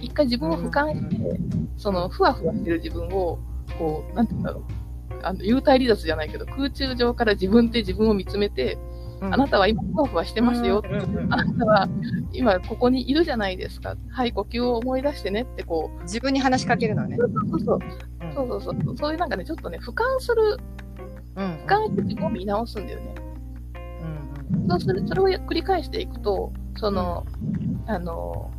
[0.00, 1.40] 一回自分を俯瞰して、
[1.76, 3.38] その、ふわふわしてる自分を、
[3.78, 4.87] こう、なんて言うんだろう。
[5.22, 8.78] あの、幽体離脱じゃないけど、空中上から自分って自分を見つめて、
[9.20, 10.80] うんあなたは今ふわふわしてますよ。
[10.84, 11.88] うんうんうんあなたは
[12.32, 13.96] 今ここにいるじゃないですか。
[14.10, 16.02] はい、呼吸を思い出してねってこう。
[16.02, 17.16] 自分に話しかけるのね。
[17.16, 17.78] そうそうそう。
[18.22, 18.96] うんそうそうそう。
[18.96, 20.58] そういうなんかね、ちょっとね、俯瞰する、
[21.36, 21.44] うん。
[21.44, 23.14] 俯瞰して自分を見直すんだよね。
[24.52, 24.68] うん。
[24.68, 27.26] そうする、それを繰り返していくと、その、
[27.86, 28.52] あの、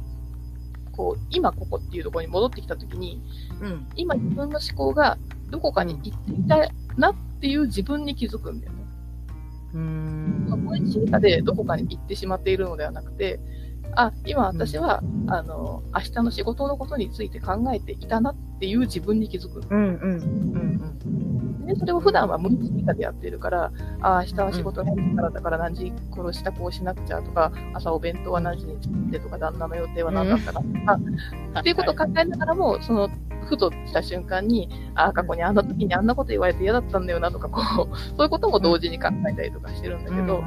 [0.92, 3.22] こう、今ここっていうところに戻ってきたときに、
[3.62, 3.88] うん。
[3.96, 5.18] 今自分の思考が
[5.50, 8.80] どこかに行っていたなっていう自分に気づくんだよね。
[9.74, 10.48] うん。
[10.50, 13.40] そこに静かでどこかに行ってしまっているのではなくて、
[13.96, 19.64] あ、今私は、あの、明日の仕事のことについて考えていたなっていう自分に気づく。
[19.70, 19.80] うん。
[19.80, 20.12] うん。
[20.12, 21.49] うん。
[21.70, 31.00] で、それを普段は無意識化でやってるから、ああ、明日は仕事が入るからだから何時頃支度をしなくちゃとか、朝お弁当は何時に作ってとか、旦那の予定は何だったかとか、
[31.62, 33.10] っていうことを考えながらも、その、
[33.46, 40.44] ふとした瞬間に、ああ、過去にあんな時にあんなこと言われて嫌だったんだよなとか、こう、 そういうことも同時に考えたりとかしてるんだけど、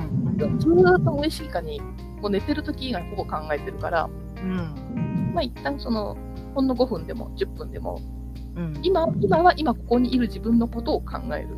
[0.58, 1.80] ずーっと無意識化に、
[2.20, 4.08] もう寝てる時以外ほぼ考えてるから、
[4.42, 5.32] うん。
[5.34, 6.16] まあ一旦その、
[6.54, 8.00] ほんの5分でも10分でも、
[8.56, 8.80] うん。
[8.82, 11.48] 今、今は今ここにいる自分のことを考える。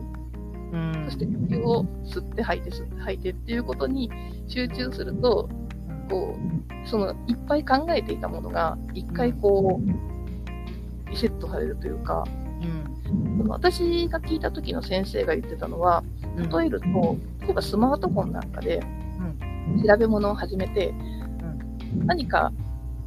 [0.72, 1.04] うん。
[1.06, 4.10] そして呼吸を吸って吐いて吸って吐いてっていうことに
[4.48, 5.48] 集中すると、
[6.08, 12.24] こう、そのいっぱい考えていたものが、一回こう、リセットされるというか、
[12.62, 13.48] うん。
[13.48, 16.02] 私が聞いた時の先生が言ってたのは、
[16.36, 16.86] 例えると、
[17.42, 18.80] 例えばスマートフォンなんかで、
[19.86, 20.94] 調べ物を始めて、
[22.06, 22.52] 何か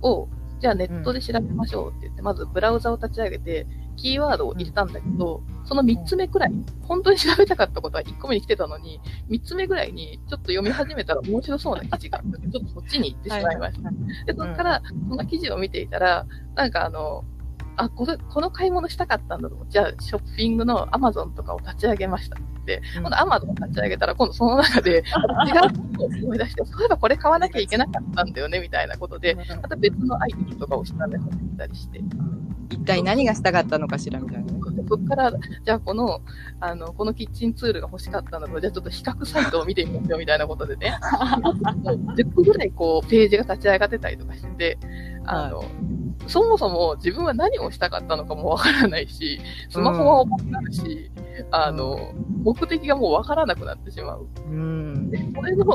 [0.01, 0.27] を、
[0.59, 3.67] じゃあネットで調べましょうって言って、まずブラウザを立ち上げて、
[3.97, 6.51] キーワードを入れたんだけど、その3つ目くらい、
[6.83, 13.89] 本当に調べたかったことは1個目に来てたのに、3つ目ぐらいにちょっと読み始めたら面白そうな記事があって、ちょっとそっちに行ってしまいました。
[14.25, 17.25] で、そこから、その記事を見ていたら、なんかあの、
[17.77, 23.01] あ、これ、この買い物したかったんだと思って、じゃあ、ショッピングのアマゾンとかを立ち上げましたって、うん。
[23.03, 32.01] 今度アマゾン立ち上げたら、今度その中で 違うことを思い出して、そういえばこれ買わなきゃいけなかったんだよね、みたいなことで、また別のアイテムとかを調べ始めたりして、
[32.69, 34.57] 一体何がしたかったのかしらみたいな。
[34.87, 36.21] そこから、じゃあこの、
[36.59, 40.97] あの、このキッチンツールが欲しかったのと、じゃあちょっと比較サイトを見てみましょうみたいなことでね、
[42.15, 44.77] 10個ぐらいこう、ページが立ち上がってたりとかしてて、
[45.27, 45.63] あの、
[46.27, 51.11] そもそも自分は何をしたかったのかもわからないし、スマホは重くなるし、
[51.51, 52.13] あの、
[52.43, 54.27] 目的がもうわからなくなってしまう。
[54.49, 55.11] うん。
[55.11, 55.65] で、それの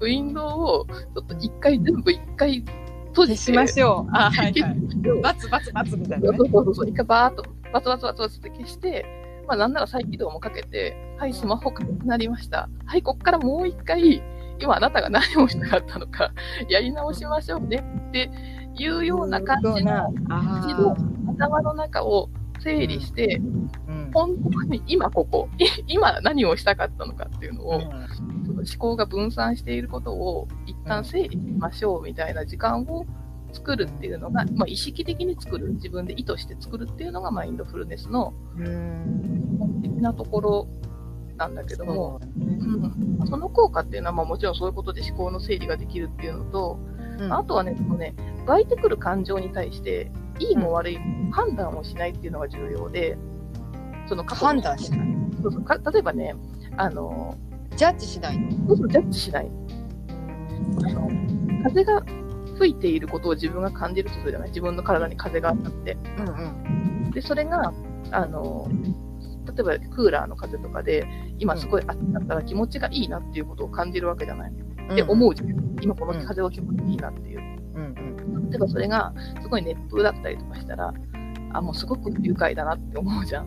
[0.00, 2.64] ウィンドウを、ちょっと一回全部一回
[3.08, 4.10] 閉じて、消しましょう。
[4.12, 4.76] あ、はいはい。
[5.02, 6.38] 消バツバツバツみたいなね。
[6.38, 9.04] そうそうそう、一回バーっと、バツバツバツバツって消して、
[9.46, 12.68] まあなんなら再起動もかけて、はい、スマホ軽くなりました。
[12.86, 14.22] はい、こっからもう一回、
[14.60, 16.32] 今あなたが何をしたかったのか、
[16.68, 18.30] やり直しましょうねって
[18.76, 20.96] いうような感じのあ一度
[21.38, 22.28] 頭の中を
[22.62, 23.40] 整理して、
[23.88, 24.10] うん。
[24.12, 33.06] 本当に今ここ、い今何をしたかったのかっていうのを、その思考が分散していることを一旦整理しましょうみたいな時間を
[33.52, 39.56] 作るっていうのが、まあ、意識的に作る、自分で意図して作るっていうのがマインドフルネスのうん。
[39.58, 40.68] 本的なところ
[41.36, 46.78] なんだけども、そうん、その効果っていうのはまあもちろんそういうことで思考の整理ができるっていうのと、
[47.24, 48.14] うんあとはね、そのね、
[48.46, 53.16] 湧いてくる感情に対して、いいも悪いも判断をしないっていうのが重要で、
[54.08, 55.08] その判断しない。
[55.42, 56.34] そうそうか例えばね、
[56.76, 57.36] あの、
[57.76, 58.50] ジャッジしないの。
[58.68, 59.50] そうそうジャッジしない。
[60.84, 61.10] あの
[61.64, 62.02] 風が
[62.58, 64.48] 吹いていることを自分が感じるとするじゃない？
[64.48, 65.96] 自分の体に風が当たって。
[66.18, 66.28] うん
[67.04, 67.10] うん。
[67.10, 67.72] で、それが、
[68.10, 68.68] あの、
[69.46, 71.06] 例えばクーラーの風とかで、
[71.38, 74.52] 今すごい暑かったら気持ちがいいなっていうことを感じるわけじゃない。
[74.90, 75.76] って思うじゃん。
[75.80, 77.40] 今この風は気持ちいいなっていう。
[77.74, 78.12] うんうん
[78.50, 80.92] 例えばそれがすごい熱風だったりとかしたら、
[81.54, 83.46] あ、もうすごく愉快だなって思うじゃん。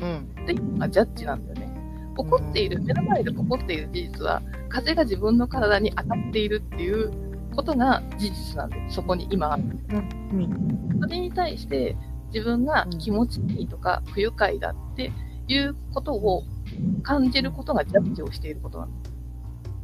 [0.00, 0.46] うん。
[0.46, 1.76] で、まあ、ジャッジなんだよね。
[2.16, 7.12] 起こっている、目の前で起こっている事実は、風が自分の体に当たっているっていう
[7.54, 9.62] ことが事実なんで、そこに今ある。
[9.62, 10.98] うん。
[11.02, 11.96] それに対して、
[12.32, 15.12] 自分が気持ちいいとか、不愉快だって
[15.48, 16.44] いうことを
[17.02, 18.92] 感じることがジャッジをしていることなの。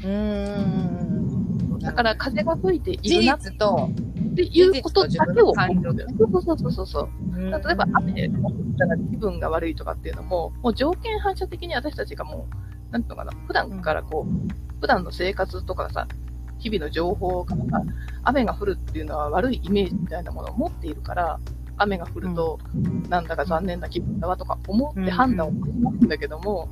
[0.05, 1.79] うん。
[1.79, 3.39] だから、風が吹いてい事るなっ
[4.35, 6.15] ていうことだけを感情うんだよね。
[6.19, 7.11] そうそうそうそうそう。
[7.37, 16.07] 例えば雨が降ったら気分が悪いとかっていうのも、もう条件反射的に私たちがもう、なんていうのかな、普段からこう、普段の生活とかさ、
[16.59, 17.83] 日々の情報からさ、
[18.23, 21.41] 雨が降るっていうのは悪いイメージみたいなものを持っているから、
[21.77, 22.59] 雨が降ると、
[23.09, 26.69] なんだか残念な気分だわとか思って判断をしますんだけども、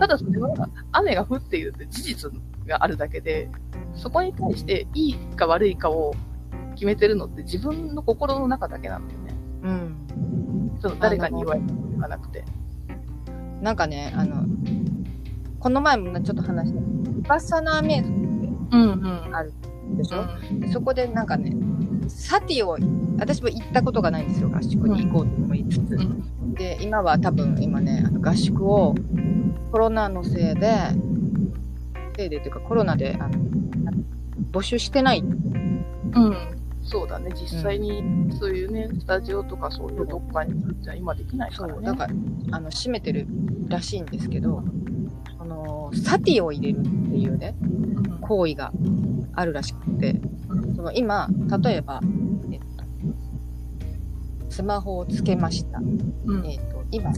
[0.00, 2.30] ただそれは雨が降っているって事実
[2.66, 3.50] があるだけで、
[3.94, 6.14] そこに対していいか悪いかを
[6.74, 9.34] 決めてるのって自分の心の中だけなんだよね。
[9.62, 10.78] うん。
[10.80, 12.44] その誰かに言われたことがなくて。
[13.62, 14.44] なんかね、あの、
[15.58, 18.08] この前もちょっと話した、ヴィパッサナー瞑想
[18.72, 19.34] うんうん。
[19.34, 19.52] ある
[19.96, 21.56] でしょ、うんでそこでなんかね、
[22.08, 22.76] サティを、
[23.18, 25.94] 私も行ったことがないんですよ、合宿に行こうと思いつつ。
[25.94, 28.94] うんで、今は多分今ね、あの合宿を
[29.70, 30.72] コロナのせいで、
[32.16, 33.38] せいでというかコロナであの
[34.52, 35.20] 募集してない。
[35.20, 36.36] うん。
[36.82, 37.32] そうだね。
[37.34, 38.02] 実際に
[38.38, 41.82] そういうね、スタジオとかそういうどっかにじゃ今できないからね。
[41.82, 42.14] だから、
[42.52, 43.26] あの、閉めてる
[43.68, 44.62] らしいんですけど、
[45.36, 47.86] その、サティを入れるっていうね、うん
[48.26, 48.72] 行為が
[49.34, 50.20] あるらしくて、
[50.74, 51.28] その今、
[51.62, 52.00] 例えば、
[52.50, 55.78] えっと、スマホをつけました。
[55.78, 57.12] うんえっと、今、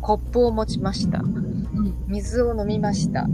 [0.00, 1.20] コップを持ちました。
[1.20, 1.94] うん。
[2.08, 3.26] 水を飲みました。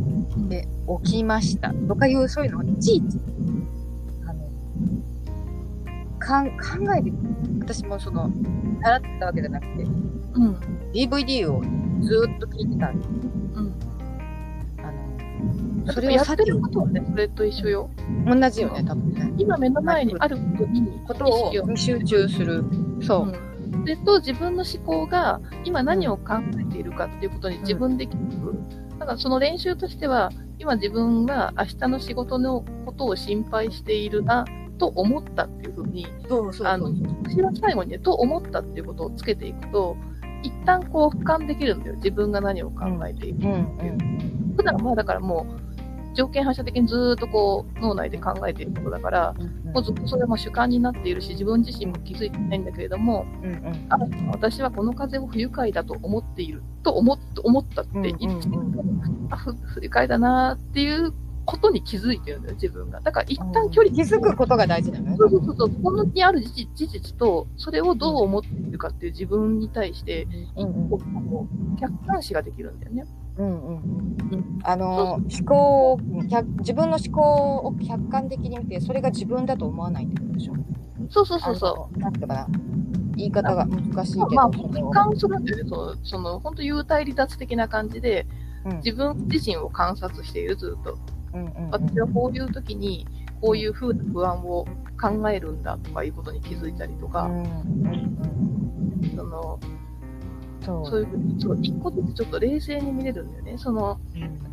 [0.48, 0.68] で、
[1.04, 1.72] 起きました。
[1.88, 3.18] とかいう、そういうのをいちいち、
[4.26, 4.48] あの、
[6.18, 7.12] かん考えて、
[7.60, 8.30] 私もその、
[8.80, 10.54] 習ってたわけじゃなくて、うん。
[10.92, 11.62] DVD を
[12.02, 13.06] ずーっと聞いてたんで
[13.54, 13.74] うん。
[14.78, 17.90] あの、それやってをさっきることはね、それと一緒よ。
[18.26, 19.32] 同じよね、多分ね。
[19.38, 22.64] 今目の前にあることにことを集中する。
[23.02, 23.26] そう。
[23.26, 28.54] うんそれと自分の思考が今何を考えているかっていうことに自分で気づく。
[28.98, 34.44] だからその練習としては、今自分は明日の仕事のことを心配しているな
[34.78, 36.06] と思ったっていうふうに、
[36.64, 39.96] あの、私は最後にね、と思ったっていうことをつけていくと、
[40.42, 41.96] 一旦こう俯瞰できるんだよ。
[41.96, 45.69] 自分が何を考えているうんうん普段はだからもう、
[46.14, 53.98] 条件反射的にずーっとこう脳内で考えていることだから、うんもうずっとそれはもう主観になっているし、自分自身も気づいてないんだけれども、うんうんあ
[54.32, 61.12] 私はこの風を不愉快だと思っていると思っ思ったって言って、うんうんあふ不愉快だなっていう
[61.44, 63.00] ことに気づいてるんだよ、自分が。
[63.00, 65.16] だから一旦距離気づくことが大事なのよね。
[65.18, 73.04] そうそうそうそう、このにある事実と、それをどう思っているかっていう自分に対して、うんうん客観視ができるんだよね。
[73.40, 75.98] うんうんあの思考を
[76.30, 80.54] 客自分の思考を客観的に見てそれが自分だと思わないってことでしょ？
[81.08, 81.96] そうそうそうそう。
[81.96, 82.46] うなんていうのかな
[83.16, 85.68] 言い方が難しいけど、まあ、俯瞰するんだよね。
[85.68, 88.26] その、その本当幽体離脱的な感じで、
[88.64, 90.98] うん自分自身を観察している、ずっと。
[91.34, 93.06] うんうんうん私はこういう時に、
[93.40, 94.66] こういう風な不安を
[95.00, 99.58] 考えるんだとかいうことに気づいたりとか、うんうんその、
[100.64, 100.86] そう。
[100.86, 103.58] そういうふうに、そう、一個ずつちょっと冷静に見れるんだよね。
[103.58, 103.98] その、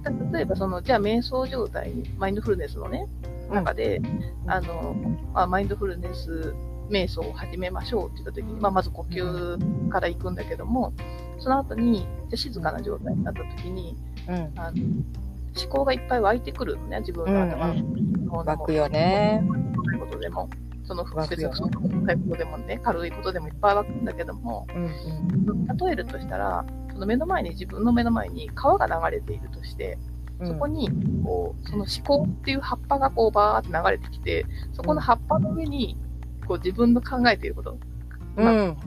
[0.04, 3.08] た例えばその、じゃあ瞑想状態に、マインドフルネスのね、
[3.50, 4.02] 中で、
[4.46, 4.96] あの、
[5.34, 6.54] まあ、マインドフルネス
[6.90, 10.94] 瞑想を始めましょうって言った時に、まあ、まず呼吸から行くんだけども、
[11.40, 13.96] その後に、じゃあ静かな状態になった時に、
[14.28, 14.52] うん。
[14.58, 14.78] あの
[15.60, 19.44] 思考がいっぱい湧いてくるのね、自分の頭の湧くよね。
[19.76, 20.50] そういうことでも、
[20.88, 25.68] その別にその重たいことでもね、軽いことでもいっぱい湧くんだけども、うん。
[25.78, 29.98] 例えるとしたら、その目の前に、自分の目の前に川が流れているとして、
[30.40, 30.48] うん。
[30.48, 30.90] そこに、
[31.24, 35.98] こう、その思考っていう葉っぱがこうバーって流れてきて、そこの葉っぱの上に、
[36.48, 37.78] こう自分の考えていること、
[38.38, 38.78] うん。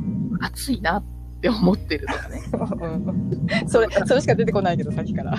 [0.40, 2.40] 熱いなって思ってるとかね。
[2.52, 5.36] う んそれそれしか出てこないけどさっきから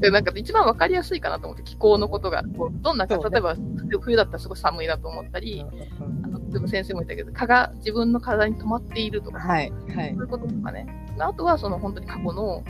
[0.00, 2.44] でなんか一番わかりやすいかなと思って、気候のことが。
[2.56, 3.56] こうどんなか、ね例えば
[4.00, 5.64] 冬だったらすごい寒いなと思ったり、
[6.24, 10.86] あのでも先生も言ったけど、蚊が自分の体に止まっているとか、はいはいそういうこととかね。
[11.18, 12.62] あとはその本当に過去の、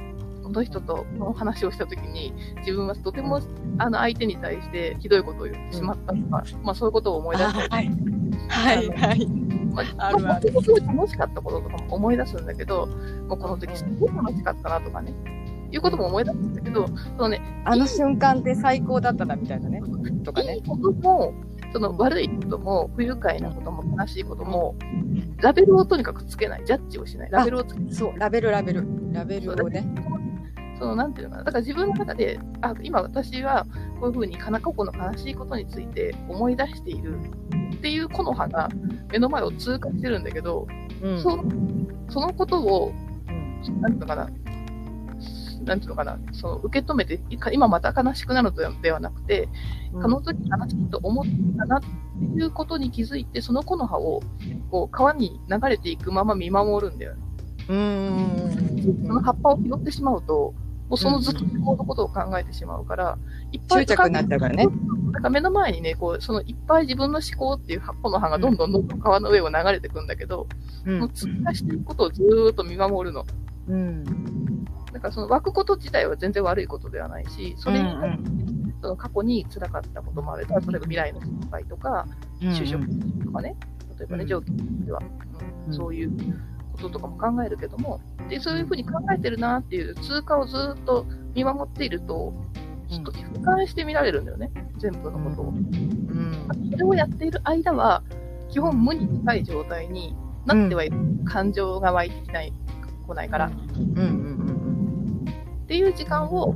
[0.47, 3.41] この人との話をしたときに、自分はとても
[3.79, 7.91] あの相手に対してひどいことを言ってしまったとか、まあそういうことを思い出したり、
[8.49, 9.27] はいはい。
[9.27, 10.53] まあ、あるある。
[10.53, 12.87] まあすごい楽しかったこととかも思い出すんだけど、
[13.27, 15.13] もうこの時すごい楽しかったなとかね、
[15.73, 19.83] いうことも思い出すんだけど、そのね、あの瞬間って最高だったなみたいなね。
[20.23, 20.55] とかね。
[20.55, 21.35] いいことも、
[21.73, 24.77] その悪いことも、不愉快なことも、悲しいことも、
[25.39, 27.93] ラベルをとにかくつけない、ジャッジをしない、ラベルをつけない。
[27.93, 28.19] そう。
[28.19, 28.87] ラベルラベル。
[29.13, 29.85] ラベルをね
[30.79, 31.45] その、なんていうのかな。
[31.45, 33.67] だから自分の中で、あ、今私は
[34.01, 37.19] こういうふうに、過去の悲しいことについて思い出している
[37.75, 38.69] っていう木の葉が
[39.11, 40.67] 目の前を通過してるんだけど、
[41.03, 41.39] うんそ
[42.09, 42.93] そのことを、
[43.29, 44.29] うんなんていうのかな。
[45.65, 49.49] なんていうのかな、その受け止めて、い今また悲しくなるのではなくて、
[50.01, 51.25] あの時悲しいと思っ
[51.59, 51.87] たなって
[52.41, 54.23] いうことに気づいて、その木の葉を
[54.71, 57.23] こう川に流れていくまま見守るんだよね。
[57.69, 60.55] うんその葉っぱを拾ってしまうと、
[60.89, 63.19] もうそのずっと思考のことを考えてしまうから、
[63.53, 64.67] いっぱい執着になっちゃうからね。
[65.13, 70.47] なんか目の前にね、こう、そのいっぱい自分の思考っていう葉っぱの葉がどんどんどんどん川の上を流れていくんだけど、
[70.85, 73.25] うその通過していくことをずーっと見守るの。
[73.69, 74.05] うん。
[74.93, 80.47] だからその湧くこと自体は全然悪いことではないし、それにうんその過去に辛かったこともある。
[80.49, 82.07] 例えば未来の失敗とか、
[82.41, 82.87] 就職
[83.25, 83.57] とかね、
[83.99, 84.29] 例えばね、うん。
[84.29, 84.53] 上記
[84.85, 85.01] では、
[85.67, 85.71] うん。
[85.71, 85.75] うん。
[85.75, 86.13] そういう
[86.77, 92.35] こととかも考えるけども、で、そういうふうに考えてるなっていう通過をずっと見守っていると、
[92.89, 95.49] ちょっと俯瞰して見られるんだよね、全部のことを。
[95.49, 98.03] うんそれをやっている間は、
[98.49, 100.97] 基本無に近い状態になってはいる。
[101.25, 102.53] 感情が湧いてきない、
[103.07, 103.47] 来ないから。
[103.47, 104.27] うんうん
[105.65, 106.55] っていう時間を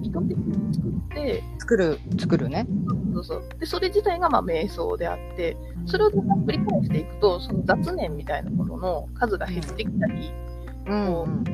[0.00, 2.66] 意図的に作って、作る作るね。
[3.14, 3.42] そうそう。
[3.58, 5.56] で、それ自体がまあ瞑想であって、
[5.86, 10.32] それを繰り返していくと、その雑念みたいなものの数が減ってきたり、
[10.86, 11.44] うん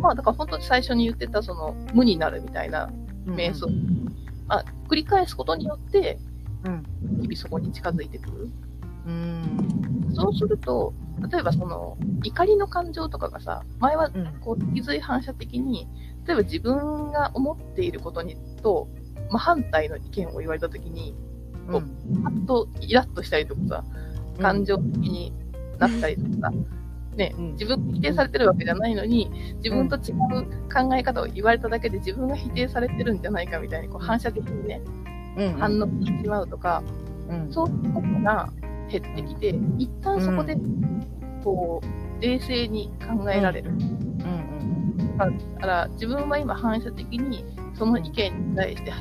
[0.00, 2.90] まあだから本当に最初に言ってたその無になるみたいな
[3.26, 3.68] 瞑想、
[4.46, 6.18] まあ繰り返すことによって、
[6.64, 6.82] うん。
[7.20, 8.48] 日々そこに近づいてくる。
[9.06, 10.08] うん。
[10.14, 10.92] そうすると、
[11.30, 14.40] 例えばその、怒りの感情とかがさ、前はうん。
[14.40, 15.88] こう、気づい反射的に、
[16.26, 18.88] 例えば自分が思っていることにと、
[19.30, 21.14] まあ、反対の意見を言われたときに、
[21.70, 23.84] こうんパッとイラッとしたりとかさ、
[24.40, 25.32] 感情的に
[25.78, 26.52] なったりとかさ、
[27.18, 27.52] ね、うん。
[27.52, 30.16] 自分が否定されてるわけじゃないのに、自分と違う
[30.72, 34.80] 考え方を言われただけで自分が否定されてるんじゃないかみたいに、こう反射的にね、
[35.36, 36.82] うん反応してしまうとか、
[37.28, 37.52] うん。
[37.52, 38.48] そういうことが
[38.88, 40.56] 減ってきて、一旦そこで、
[41.44, 43.70] こう、冷静に考えられる。
[43.70, 45.06] うん。
[45.18, 45.26] だ
[45.60, 48.92] から、自分は今反射的に、その意見に対して、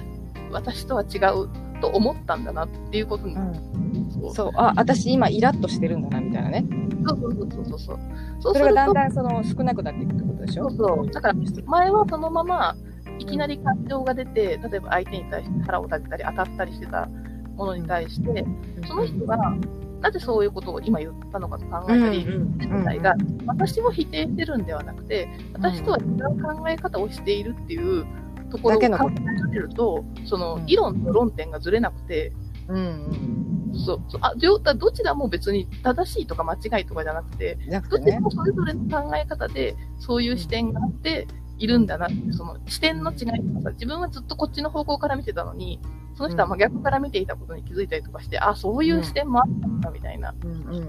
[0.52, 1.50] 私とは違う
[1.82, 4.12] と思ったんだなっていうことに、うん。
[4.12, 4.34] そう。
[4.34, 4.52] そう。
[4.56, 6.66] あ私今イラッとしてるんだなみたいなね。
[7.08, 8.00] そうそうそうそうそう。
[8.40, 10.70] そうそれがだんだんその少なくなっていくってことでしょ？
[10.70, 10.78] そう。
[10.78, 11.12] そう。
[11.12, 11.34] だから、
[11.66, 12.76] 前はそのまま、
[13.20, 17.08] いきなり感情が出て、例えば相手に対して腹を立てたり当たったりしてた
[17.56, 18.46] ものに対して、
[18.88, 19.38] その人が、
[20.02, 23.16] なぜそういうことを今言ったのかと考えたり、自体が、
[23.48, 26.06] 私を否定してるんではなくて、私とは違う
[26.44, 28.06] 考え方をしているっていう
[28.50, 28.98] ところを考えら
[29.52, 30.66] れると、そのうん。
[30.66, 32.34] 議論と論点がずれなくて、
[32.68, 34.22] うんうんそうそう。
[34.22, 41.28] あどちらも別に正しいとか間違いとかじゃなくて、じゃなくどちらてねもそれぞれの考え方で、そういう視点があって、
[41.60, 45.80] いるんだなって、その視点の違いとかさ、自分はずっとこっちの方向から見てたのに、
[46.16, 50.52] その人は真逆から見ていたことに気づいたりとかして、あ、そういう視点もあったんだみたいな、うん。
[50.52, 50.80] うんう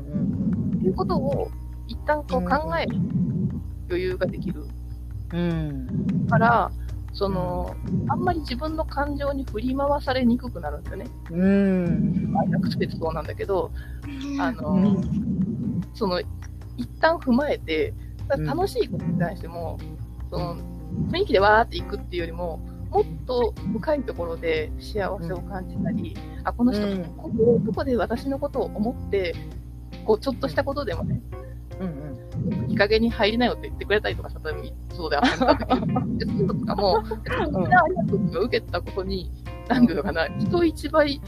[0.77, 1.51] んいうことを
[1.89, 2.97] 一旦こう考える
[3.89, 4.65] 余裕ができる
[5.33, 6.27] うん。
[6.29, 6.71] から、
[7.13, 7.75] その、
[8.09, 11.07] あんまり自分の感情に振り回されにくくなるんだよね。
[11.31, 12.33] うん。
[12.33, 13.71] まあ、役所そうなんだけど、
[14.39, 15.81] あの、うん。
[15.95, 16.21] その、
[16.77, 17.95] 一旦踏まえて、
[18.47, 19.79] 楽しいことに対しても、
[20.31, 20.57] その、
[21.11, 27.05] 雰囲気でわーっていくっていうよりも、もっと深いところで幸せを感じたり、あ、この人、うん。
[27.17, 29.35] こういうとこで私のことを思って、
[30.05, 31.21] こう、ちょっとしたことでもね、
[31.81, 32.28] うん
[32.69, 39.31] いい加減に入りなよって言ってくれたりとか、例えば、そうであった時に、とか も、それはありがとうが受けたことに、
[39.69, 41.21] なんていうのかな、人一倍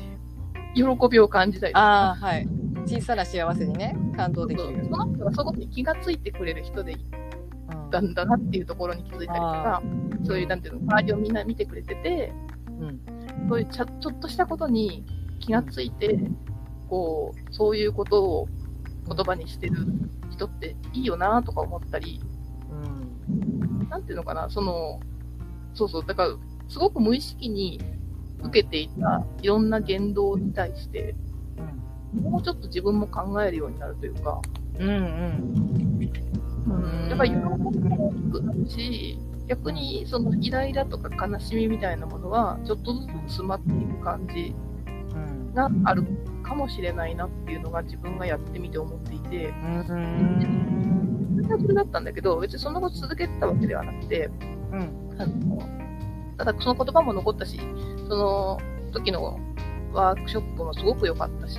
[0.74, 2.48] 喜びを感じたりとか、ああはい。
[2.86, 4.84] 小さな幸せにね感動できる。
[4.84, 7.90] その人がそこに気がついてくれる人でうん。
[7.90, 9.82] だんだなっていうところに気づいたりとか、
[10.24, 12.32] そういう、なんていうの、周りをみんな見てくれてて、
[12.80, 13.00] うん。
[13.48, 15.04] そういうちゃちょっとしたことに
[15.40, 16.18] 気がついて、
[16.88, 18.48] こう、そういうことを
[19.08, 19.86] 言葉にしてる
[20.40, 22.20] 人っていいよなとか思ったり、
[22.70, 23.88] うん。
[23.88, 25.00] なんていうのかな、その、
[25.74, 26.30] そうそう、だから、
[26.68, 27.80] すごく無意識に
[28.42, 31.14] 受けていたいろんな言動に対して、
[32.14, 34.40] もうちょっと自分も考えるようになるというか、
[34.78, 34.92] うんう
[37.06, 37.08] ん。
[37.08, 37.40] やっぱり喜び
[37.80, 44.54] も大きくなるし、逆にそのイライラとか悲しみみたいなものは、ちょっとずつ詰まっていく感じ
[45.14, 45.54] うん。
[45.54, 46.04] がある
[46.50, 49.86] かもしれないなっていうのが自分がやってみて思っていて、うん
[51.42, 54.28] それはそれだったんだけど、別にそんなこと続けてたわけではなくて、
[54.72, 55.16] うん。
[55.16, 55.62] あの
[56.36, 57.60] ただその言葉も残ったし、
[58.08, 58.58] その
[58.92, 59.38] 時の
[59.92, 61.58] ワークショップもすごく良かったし、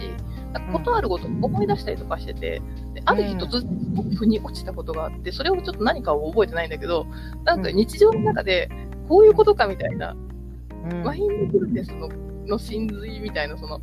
[0.52, 2.62] なんかことあるごとに思い出したりとかしてて、
[2.94, 7.08] である日突然腑に落ちたことがあって、それをちょっと何かを覚えてないんだけど、
[7.46, 8.70] なんか日常の中で
[9.08, 10.18] こういうことかみたいな、
[10.92, 11.04] うん。
[11.04, 12.10] マインドフルネスの
[12.46, 13.80] の真髄みたいな、その、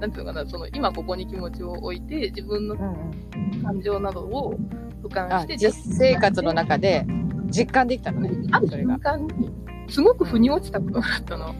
[0.00, 4.54] なんていうのかな、その今ここに気持ちを置いて、自分のうん感情などを
[5.02, 7.06] 俯瞰あして、実生活の中で
[7.50, 8.94] 実感できたのねあるそれが。
[8.94, 9.50] 瞬間に、
[9.88, 11.54] すごく腑に落ちたことがあったの。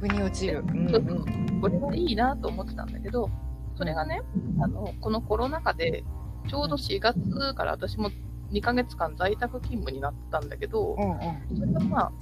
[0.00, 0.64] 腑に落ちる。
[0.66, 1.24] うんそうそう
[1.60, 3.28] これはいいなと思ってたんだけど、
[3.76, 4.22] それがね、
[4.60, 6.04] あの、このコロナ禍で、
[6.48, 8.10] ちょうど4月から私も
[8.50, 11.14] 2ヶ月間在宅勤務になったんだけど、うんう
[11.54, 11.58] ん。
[11.58, 12.12] それがまあ、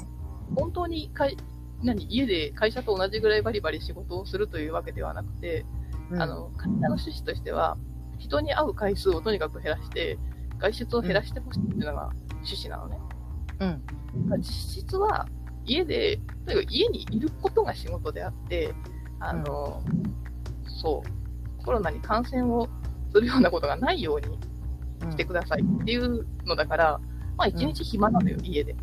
[0.56, 1.36] 本当にかい
[1.83, 5.64] 何家で会社と同じぐらいバリバリ仕事をするというわけではなくて、
[6.11, 7.76] うんあの、会社の趣旨としては、
[8.18, 10.18] 人に会う回数をとにかく減らして、
[10.59, 12.11] 外出を減らしてほしいっていうのが
[12.43, 12.99] 趣旨なのね。
[13.61, 13.83] うん
[14.39, 14.45] 実
[14.83, 15.29] 質は
[15.64, 18.74] 家で、とにかく家にいることが仕事であって、
[19.20, 19.83] あの、
[20.83, 22.68] そう、コロナに感染を
[23.12, 24.39] するようなことがないように
[25.05, 27.01] うんしてくださいっていうのだから、
[27.37, 28.74] まあ一日暇なのよ、家で。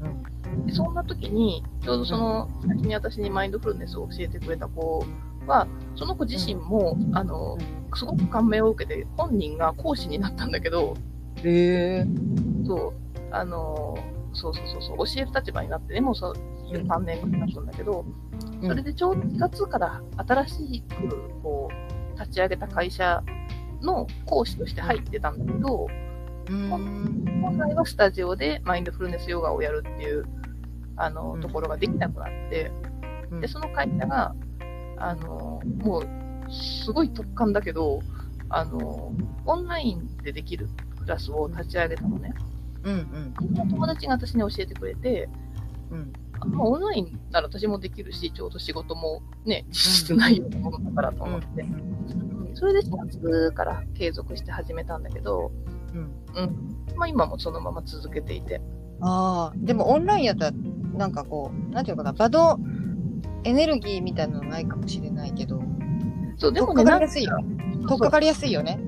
[0.00, 0.33] うん
[0.66, 5.04] でそんな時に、ちょうどその、先に私にマインドフルネスを教えてくれた子
[5.46, 7.58] は、その子自身も、あの、
[7.94, 10.94] すごく感銘を受けて、本人が講師になったんだけど、
[11.42, 12.06] へえ。
[12.66, 12.92] そう、
[13.30, 13.96] あの、
[14.32, 16.34] そうそうそうそう、教える立場になってね、もうそう
[16.72, 18.04] 3年ぐらい経つんだけど、
[18.62, 18.68] うん。
[18.68, 23.22] それでちょうど4月から新しくこう立ち上げた会社
[23.80, 25.86] の講師として入ってたんだけど、
[26.48, 26.70] うん。
[27.42, 30.24] 本来はスタジオでマインドフルネスヨガをやるっていう
[30.96, 32.70] あの、うんところができなくなって、
[33.40, 34.34] で、その会社が、
[34.98, 38.00] あの、もう、すごい突貫だけど、
[38.48, 39.12] あの、
[39.46, 40.68] オンラインでできる
[40.98, 42.34] クラスを立ち上げたのね。
[42.84, 45.28] うん友達が私に教えてくれて、
[45.90, 46.12] うん。
[46.52, 49.74] まあ、オンラインなら私もできるし、ちょうど仕事もね、実
[50.04, 51.64] 質ないようなものだからと思って。
[52.54, 55.50] それで4月から継続して始めたんだけど、
[55.94, 56.96] うん。
[56.96, 58.60] まあ今もそのまま続けていて。
[59.00, 60.52] ああ、でもオンラインやったら、
[60.96, 62.58] なんかこう、なんていうのかな、場の
[63.44, 65.60] エネルギーみたいなのないかもしれないけど、
[66.36, 67.38] そう、ででももね、なんかかりやすいよ。
[67.86, 68.80] かかりやすいよね。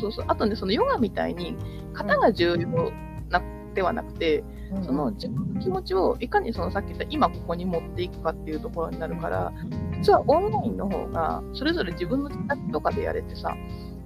[0.00, 0.24] そうそう。
[0.28, 1.56] あとね、そのヨガみたいに、
[1.92, 2.92] 型が重要
[3.30, 3.42] な、
[3.74, 4.44] ではなくて、
[4.82, 9.52] その自分の気持ちをいかにそのさっき言った今ここに持っていくかっていうところになるから、
[10.00, 13.56] 実はオンラインの方が、それぞれ自分の自宅とかでやれてさ、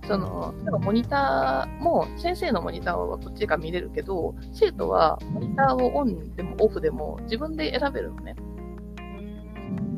[0.09, 8.34] その、例えばモニターも、先生のモニターはこっちが見れるけど、生徒はモニターをオンでもオフでも自分で選べるのね。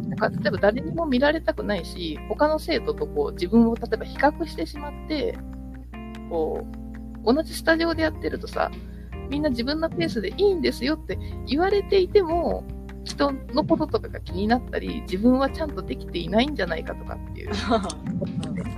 [0.08, 5.38] だから例えば誰にも見られたくないし、他の生徒とこう自分を例えば比較してしまって、
[6.28, 6.66] こ
[7.24, 8.72] う、同じスタジオでやってるとさ、
[9.30, 12.64] みんな自分のペースでいいんですよって言われていても、
[13.04, 17.50] 人のこととかが気になったり、自分はちゃんとできていないんじゃないかとかっていう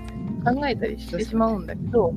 [0.44, 2.14] 考えたりしてしまうんだけど、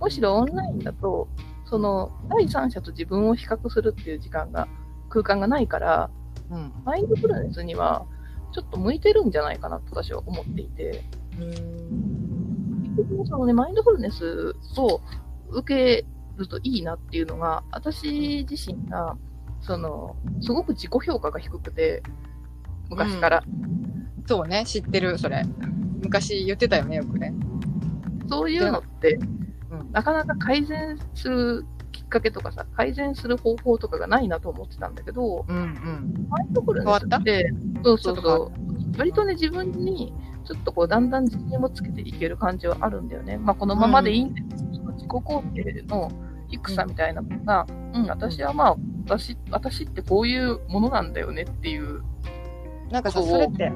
[0.00, 1.28] むしろオンラインだと、
[1.64, 4.68] その第三者と自分を比較するっていう時間が、
[5.08, 6.10] 空間がないから、
[6.50, 6.72] うん。
[6.84, 8.06] マインドフルネスには
[8.52, 11.02] ちょっと向いてるんじゃないかなと私は思っていて、
[12.96, 15.00] 結局そのね、マインドフルネスを
[15.50, 16.06] 受け
[16.36, 19.16] るといいなっていうのが、私自身が、
[19.60, 22.02] その、すごく自己評価が低くて、
[22.88, 23.42] 昔から。
[24.26, 25.44] そうね、知ってる、それ。
[26.02, 27.34] 昔言ってたよね、よくね。
[28.28, 29.18] そういうのって、
[29.70, 29.92] うん。
[29.92, 36.26] なかなか改善するきっかけとかさ、改善する方法とかがないなと思ってたんだけど、うんうん。
[36.28, 37.52] マインドフルネスって、
[37.82, 40.12] そうそうそう、割とね、自分に、
[40.44, 43.36] ちょっとこう、だんだん自信をつけていける感じはあるんだよね。
[43.36, 44.46] まあ、このままでいいんだよ。
[44.72, 46.12] その自己肯定の
[46.48, 52.02] 低さみたいなのが、うん、私はまあ、私、私ってこういうものなんだよねっていう、
[52.90, 53.72] なんかさ、それって、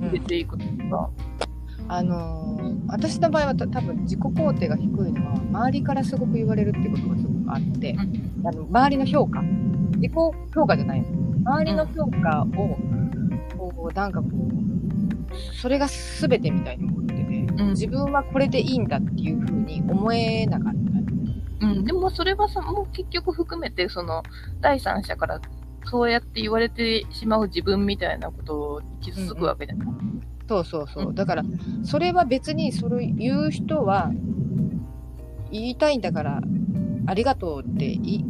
[0.00, 1.10] 入れていくというか、
[1.88, 2.42] あのー
[2.88, 7.96] 私の場合はた多分自己肯定が低いのは、周りからすごく言われるってことがすごくあって、
[8.44, 9.40] あの周りの評価。
[9.96, 11.08] 自己評価じゃないの。
[11.50, 12.46] 周りの評価を、
[13.56, 21.66] こう、なんかこう、それが全てみたいに思ってて、うん自分はこれでいいんだっていうふうに思えなかった。
[21.66, 24.22] うん、でもそれはさ、もう結局含めて、その、
[24.60, 25.40] 第三者から
[25.84, 29.86] そうやって言われてしまう自分みたいなことに傷つくわけじゃない。
[29.86, 29.94] そう
[30.64, 31.12] そうそうう。
[31.12, 31.42] んだから、
[31.84, 34.10] それは別に、それ言う人は、
[35.50, 36.40] 言いたいんだから、
[37.06, 38.24] ありがとうっていい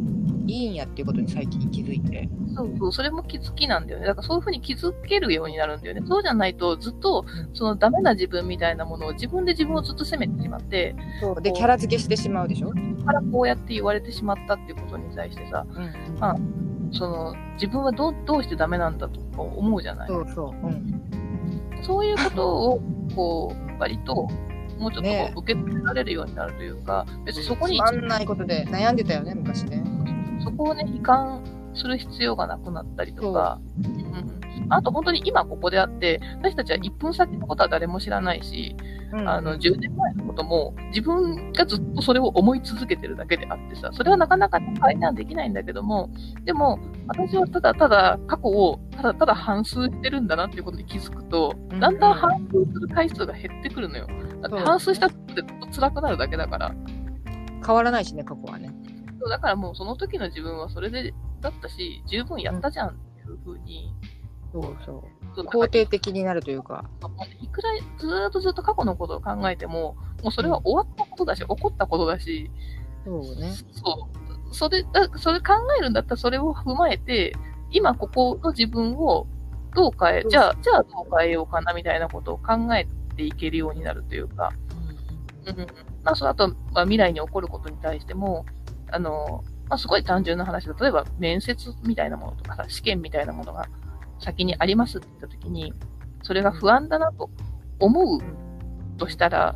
[0.45, 2.27] いいんやっていうことに最近気づいて。
[2.53, 4.05] そうそう、それも気づきなんだよね。
[4.05, 6.01] だからそういうふうに気づけるようになるんだよね。
[6.05, 12.73] そうじゃないと、ずっと、そのダメな自分みたいなものを自分で自分をずっと責めてしまって、そうで、キャラ付けしてしまうでしょ？
[12.73, 16.35] だからこうやって言われてしまったっていうことに対してさ、うんまあ
[16.91, 20.07] その、自分はどう、どうしてダメなんだとか思うじゃない？
[20.09, 20.67] そうそう。
[20.67, 21.01] うん。
[21.83, 22.81] そういうことを、
[23.15, 24.27] こう、割と、
[24.79, 25.33] もうちょっとこね。
[25.35, 29.83] う受け止められるようになるというか、別にそこにつ、まんないことで悩んでたよね、昔ね。
[30.43, 38.75] そこをね、悲観する必要がなくなったりとか、うん、あと本当に今ここであって、私たちは1分先のことは誰も知らないし、
[39.11, 46.09] うんあの、10年前のことも、自分がずっとそれを思い続けてるだけであってさ、それはなかなか改善できないんだけども、
[46.45, 54.07] でも、私はただただ過去を、ただただ反数してるんだなっていうことに気づくとうん、だんだん反数する回数が減ってくるのよ。
[54.41, 56.73] だって反数したってずっと辛くなるだけだから。
[57.65, 58.73] 変わらないしね、過去はね。
[59.19, 64.12] そうだからもうその時の自分はそれで、だったし、十分やったじゃんっていうふうに、そう
[64.53, 64.77] そう。
[65.35, 66.85] そう肯定的になるというか。
[67.41, 72.51] いくらずーっとずっと過去のことを考えても、もうそれは終わったことだし、起こったことだし、
[73.03, 73.51] そうね。
[73.71, 74.09] そ
[74.51, 74.55] う。
[74.55, 77.35] それ、だそれ考えるんだったらそれを踏まえて、
[77.71, 79.25] 今ここの自分を
[79.73, 84.51] どう変え、じゃあ、じゃあどう変えようかなみたいなことを考えていけるようになるというか、
[85.47, 85.57] うん。
[86.03, 88.45] まあ、そう、あと、まあ、未来に起こることに対しても、
[88.91, 93.67] あの、まあ、すごい単純な話で、例えば面接みたいなものとかさ、試験みたいなものが
[94.23, 95.73] 先にありますって言ったときに、
[96.23, 97.29] それが不安だなと
[97.79, 98.19] 思う
[98.97, 99.55] としたら、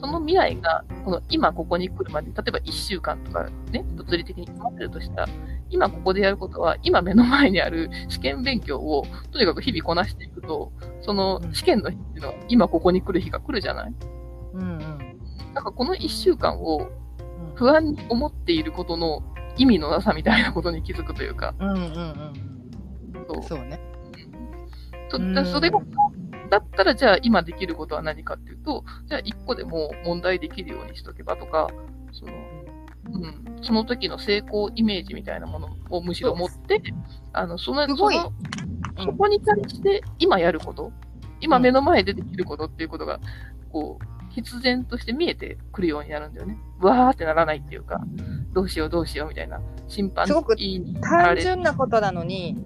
[0.00, 5.28] その未来が、この今ここに来るまで、例えば1週間とかね、物理的に決まってるとしたら、
[5.70, 13.94] 今ここでやることは、今目の前にある試験勉強を、とにかく日々こなしていくと、その試験の日っていうのは、今ここに来る日が来るじゃない？
[14.54, 14.78] うんうん。
[15.54, 16.90] なんかこの1週間を
[17.54, 19.22] 不安に思っていることの
[19.56, 22.34] 意味のなさみたいなことに気づくというか、うんうんうん
[23.28, 23.42] そううん。
[23.42, 23.80] そうね。
[25.10, 25.46] とうん。
[25.46, 25.80] それが
[26.50, 31.68] だったら、じゃあ今できることは何かっていうと、じゃあ一個でも問題できるようにしとけばとか、
[32.12, 32.32] その、
[33.12, 36.80] うん、その時の成功イメージみたいなものをむしろ持って、
[37.32, 40.92] あの、その、そのうんそこに対して今やること、
[41.40, 43.18] 今目の前でできることっていうことが、
[43.70, 46.58] こう、必然として見えてくるようになるんだよね。
[46.80, 48.00] わーってならないっていうか、
[48.52, 50.56] どうしようどうしようみたいな、審判すごく
[51.00, 52.56] 単れ純なことなのに、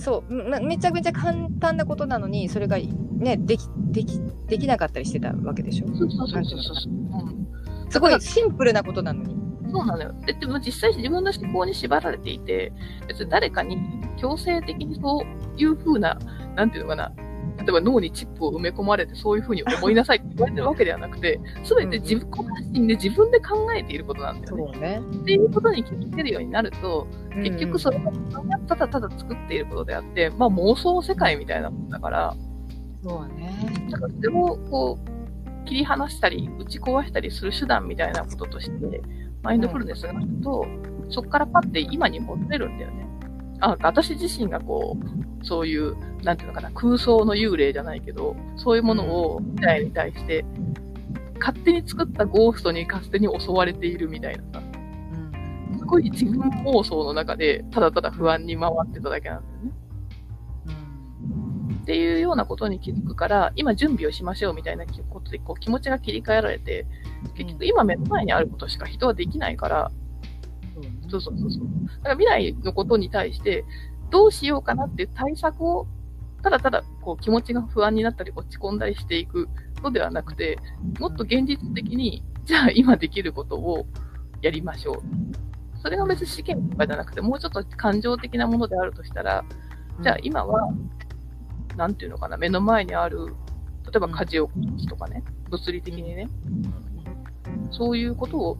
[0.00, 5.86] そう、めめちゃめちゃ簡単なことなのに、それがね、でき、でき、できなかったりしてたわけでしょ？
[5.88, 6.92] そうそうそうそうそう。
[6.92, 6.96] う
[7.36, 7.46] ん
[7.90, 9.34] すごいシンプルなことなのに。
[9.72, 10.14] そうなのよ。
[10.24, 12.72] で、でも実際自分の思考に縛られていて、
[13.08, 13.78] 別に誰かに
[14.16, 16.16] 強制的にそういう風な、
[16.54, 17.12] なんていうのかな、
[17.60, 24.72] 例えば脳にチップを埋め込まれてそういう風に思いなさいって言われてるわけではなくて、すべて自分発信で自分で考えていることなんだよね。
[24.76, 25.20] うね。
[25.20, 27.06] っていうことに気づけるようになると、
[27.42, 27.98] 結局それ。
[27.98, 32.36] れがただただ作っていることであって、まあ妄想世界みたいなもんだから、
[33.02, 33.52] そうね。
[33.90, 39.02] だからそれをこう、切り離したり、打ち壊したりする手段みたいなこととして、
[39.42, 40.66] マインドフルネスがあると、
[41.08, 43.09] そこからパッて今に戻れるんだよね。
[43.60, 50.44] あ、私自身がこう、そういう、なんていうのかな、空想の幽霊じゃないけど、そういうものを未来に対して、
[51.38, 54.62] 勝手に作ったゴーストに勝手に襲われているみたいなさ、
[55.72, 55.78] うん。
[55.78, 59.72] すごい自分妄想の中で、ただただ不安に回ってただけなんだよね。
[61.82, 66.86] っていうようなことに気づくから、今準備をしましょうみたいなことでこう気持ちが切り替えられて、
[67.34, 69.90] 結局今目の前にあることしか人はできないから、
[71.10, 71.62] そうそうそうそう。
[71.98, 73.64] だから未来のことに対して、
[74.10, 75.86] どうしようかなっていう対策を、
[76.42, 79.48] ただただこう気持ちが不安になったり落ち込んだりしていく
[79.82, 80.58] のではなくて、
[80.98, 83.86] もっと現実的に、じゃあ今できることを
[84.42, 85.02] やりましょう。
[85.82, 89.44] それが別に試験とかじゃなくて、もうちょっと感情的なものであるとしたら、
[90.02, 90.72] じゃあ今は、
[91.76, 94.50] なんていうのかな、目の前にある、例えば家事を
[94.88, 96.28] とかね、物理的にね、
[97.70, 98.58] そういうことを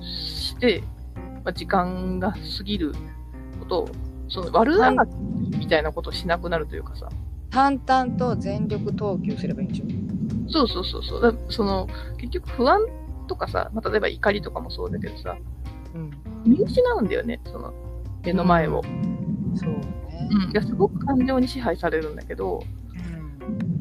[0.00, 0.82] して、
[1.44, 2.92] まあ、時間が過ぎる
[3.58, 3.88] ことを、
[4.28, 5.10] その悪あがき
[5.58, 7.08] みたいなことをしなくなるというかさ、
[7.50, 9.84] 淡々と全力投球すればいいんでしょ？
[10.50, 11.86] そうそうそうそう、だその、
[12.18, 12.80] 結局不安
[13.26, 15.36] とかさ、まあ、例えば怒りとかもそうだけどさ、
[15.94, 16.10] うん。
[16.44, 17.72] 見失うんだよね、その、
[18.24, 18.82] 目の前を。
[19.54, 20.28] そうね。
[20.30, 20.50] うん。
[20.50, 22.62] いや、すごく感情に支配されるんだけど、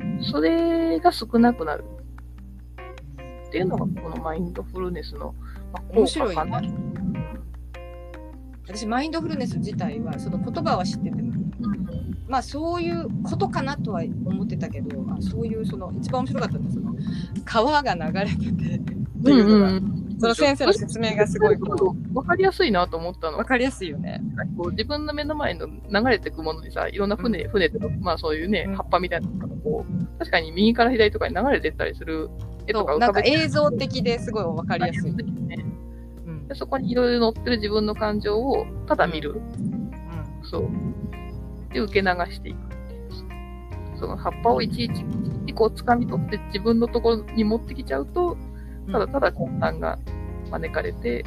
[0.01, 0.23] うん。
[0.23, 1.85] それが少なくなる
[3.47, 5.33] っていうのが、このマインドフルネスの、
[5.73, 6.61] まあ、効面白い果かな。
[6.61, 6.73] ね。
[8.71, 16.95] 私、マインドフルネス自体は、その言葉は知ってても、うんまあそういうことかなとは思ってたけど、あそういうその一番面白かったのはその
[17.43, 23.45] 川が流れててっていうのが、んその先生の説明がすごいこわかりやすいなと思ったのう分。
[23.45, 24.21] かりやすいよね。
[24.57, 32.29] こう自分の目の前の流れていくものにさ、いろんな船、船とか、まあそういうね、うん葉っぱみたいなのがこう、確かに右から左とかに流れてったりする
[32.65, 35.13] 絵とそうなんか映像的ですごい分かりやすい。
[35.13, 35.65] ね。
[36.51, 39.31] うんでそこにいろいろ載ってる自分の感情をただ見る。
[39.31, 39.91] うん
[40.43, 40.69] そう。
[41.73, 43.97] で、受け流していくっていう。
[43.97, 45.05] その葉っぱをいちいち、
[45.53, 48.35] こう掴み取って自分のところに持ってきちゃうと、
[48.91, 49.97] ただただ混乱が
[50.49, 51.23] 招かれて、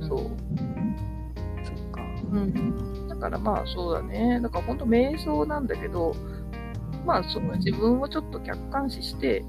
[0.00, 0.18] そう。
[0.18, 2.00] そっか。
[2.32, 3.08] うん。
[3.08, 4.40] だからまあそうだね。
[4.40, 6.14] だから本当瞑想なんだけど、
[7.04, 9.44] まあその自分をちょっと客観視して、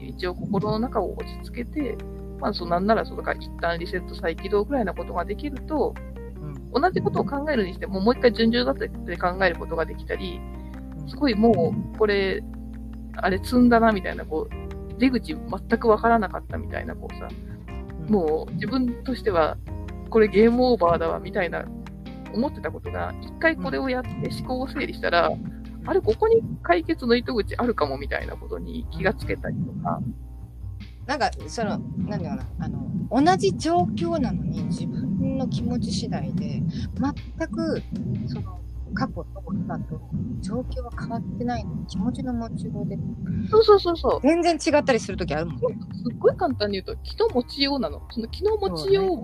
[0.00, 1.96] 一応心の中を落ち着けて、
[2.44, 5.94] まあそうなんならそうだから一旦リセット再起動ぐらいなことができると、
[6.74, 6.82] うん。
[6.82, 10.38] 同じことを考えるにしても、もう一回順序立てて考えることができたり、
[11.08, 12.42] すごいもう、これ、
[13.16, 17.28] あれ積んだなみたいな、こう、出口全くわからなかったみたいな、こうさ、
[18.10, 19.56] もう自分としては、
[20.10, 21.64] これゲームオーバーだわみたいな、
[22.34, 25.30] 思ってたことが、一回これをやって思考を整理したら、
[25.86, 30.02] あれ、ここに解決の糸口あるかもみたいなことに気がつけたりとか、
[31.06, 36.62] なんかその何ていうのかなあの同じ状況なのに自分の気持ち次第で
[37.38, 37.82] 全く
[38.26, 38.60] その
[38.94, 40.00] 過去と今と
[40.40, 42.96] 状況は変わってないのに気持ちの持ちようで
[43.50, 44.20] そうそうそうそう。
[44.22, 45.78] 全然違ったりする時あるもんね。
[45.92, 48.02] すっごい簡単に言うと、気の持ちようなの。
[48.10, 49.22] その気の持ちようを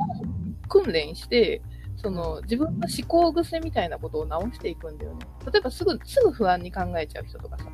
[0.68, 1.62] 訓練して、
[1.96, 5.26] その自分の思考癖みたいなことを直していくんだよね。
[5.52, 7.64] 例えばすぐ、すぐ不安に考えちゃう人とかさ、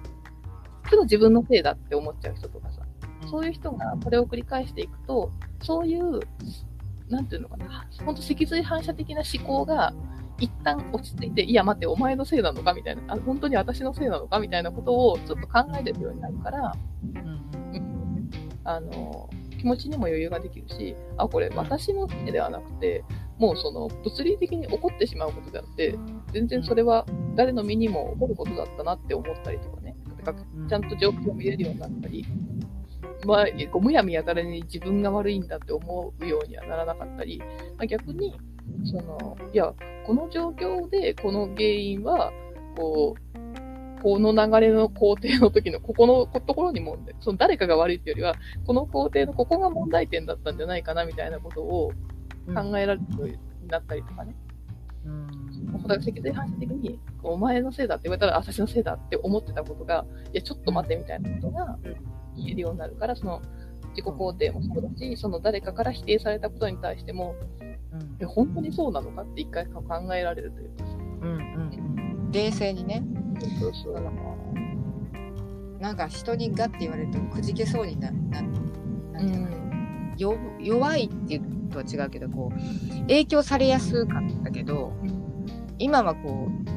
[0.88, 2.75] すぐ自分のせいだって思っちゃう人とかさ、
[3.30, 5.30] そういう人がこれを繰り返していくと、
[5.62, 6.20] そういう、
[7.08, 9.92] なんていうのかな、ほんと脊髄反射的な思考が、
[10.38, 18.30] 一旦落ち着いて、いや待って、お前のせいなのかみたいな、あ本当に私のせいなのかみたいなことをちょっと考えれるようになるから、うん
[18.64, 23.04] あの、気持ちにも余裕ができるし、あ、これ私のせいではなくて、
[23.38, 25.96] もうその物理的に起こってしまうことであって、
[26.32, 29.96] 全然それは誰の身にも起こることだったなって思ったりとかね。
[30.26, 30.34] か
[30.68, 32.26] ちゃんと状況を見れるようになったり、
[33.24, 37.44] まあ、こうむやみやたらに自分が悪いんだって思うようにはならなかったり、ま
[37.82, 38.38] あ、逆に、
[38.84, 39.72] その、いや、
[40.06, 42.32] この状況でこの原因は、
[42.76, 48.34] こう、この流れの工程の時のここのところに問題、その誰かが悪いっていうよりは、
[48.66, 51.92] この工程のここが問題点だったんじゃないかなみたいなことを
[52.54, 54.36] 考えられるようになったりとかね。
[55.04, 55.72] うん。
[55.72, 61.78] だから脊髄反射的に、お前のせいだって言われたら、あ私のせいだって思ってたことが、いや、ちょっと待ってみたいなことが
[62.37, 63.43] 言えるようになるから、その、
[63.91, 68.16] 自己肯定もそうだし、その誰かから否定されたことに対しても、うん。
[68.20, 69.82] え、本当にそうなのかって一回考
[70.14, 70.93] えられるというかさ。
[71.22, 73.03] うんうん冷静にね。
[73.61, 73.95] そうそう
[75.80, 78.53] なんか人にガッて言われるとくじけそうになななん
[79.14, 79.47] ていうの？
[79.47, 84.93] かなよ弱いっていうとは違うけどこう影響されやすかったけど
[85.78, 86.70] 今はこう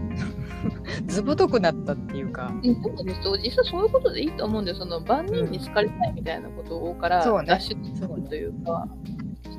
[1.08, 2.52] ずぶとくなったっていうか。
[2.64, 3.24] うん、そうです？
[3.24, 4.78] と実際そういうことでいいと思うんだよ。
[4.78, 7.48] その万人に好かれたいみたいなことからそうね。
[7.48, 8.88] 脱出するというか。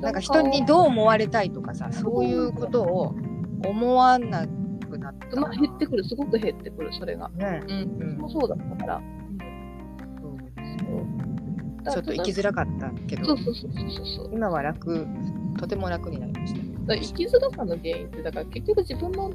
[0.01, 2.25] なんか人にどう思われたいとかさそう。
[2.25, 3.15] いうことを
[3.65, 4.47] 思わな
[4.89, 5.39] くなった。
[5.39, 7.29] まあ、減ってくる、すごく減ってくる、それが。
[7.29, 7.61] ね。
[7.67, 8.01] うん。
[8.01, 8.17] うん。
[8.17, 9.01] 私もそうだったから。
[11.91, 13.25] ちょっと生きづらかったけど。
[13.25, 14.29] そうそうそうそうそう。
[14.33, 15.07] 今は楽。
[15.59, 19.31] とても楽になりました生きづらさの原因って、だから結局自分の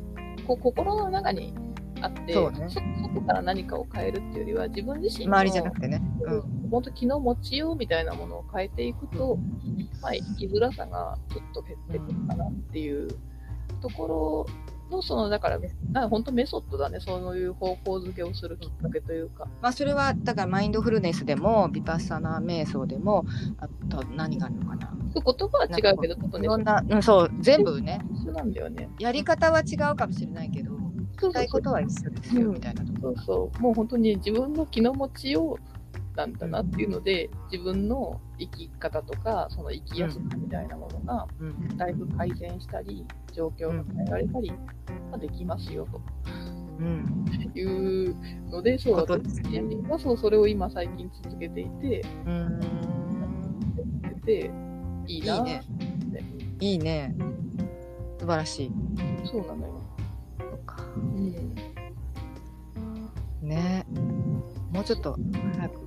[0.46, 1.54] こう心の中に
[2.00, 2.66] あって、そうね。
[2.68, 2.80] そ
[3.14, 6.02] 外から何かを変えるっていうよりは、自分自身の周りじゃなくてね。
[6.22, 6.68] うん。
[6.70, 9.38] 本当気の持ちようみたいなものを変えていくと、
[10.02, 13.08] まあ、生きづらさがちょっと減ってくるかなっていう
[13.80, 14.46] ところ
[14.90, 15.58] の、その、だから、
[15.92, 19.46] な本当メソッドだね、そういう方向づけをするきっかけというか。
[19.60, 23.24] まあそれはだからマインドフルネスでもビパッサナ瞑想でも
[23.58, 28.88] あと何があるのかな言葉は違うけど、ちょっとね、いろんな、うん、そう全部ね一緒なんだよね。
[28.98, 30.72] やり方は違うかもしれないけど
[31.18, 33.62] そうしたいことは一緒ですようんみたいなとこそうそう。
[33.62, 35.75] もう本当に自分の気の持ちよう
[36.16, 44.50] なんだなっていうので、自分の生き方とか、その生きやすさみたいなものが、うんだいぶ改善したり、状況が変えられたり、
[45.10, 46.00] まあできますよと。
[46.78, 48.14] うんいう
[48.50, 49.40] ので、そう私
[49.88, 52.60] はそうそれを今最近続けていて、うん
[54.24, 54.50] で
[55.06, 55.36] いいな。
[55.36, 55.62] いいね
[56.58, 57.14] いいね
[58.18, 58.72] 素晴らしい
[59.24, 59.82] そうなのよ。
[60.38, 61.54] そうかうん。
[63.42, 63.86] ね
[64.72, 65.16] もうちょっと
[65.56, 65.85] 早く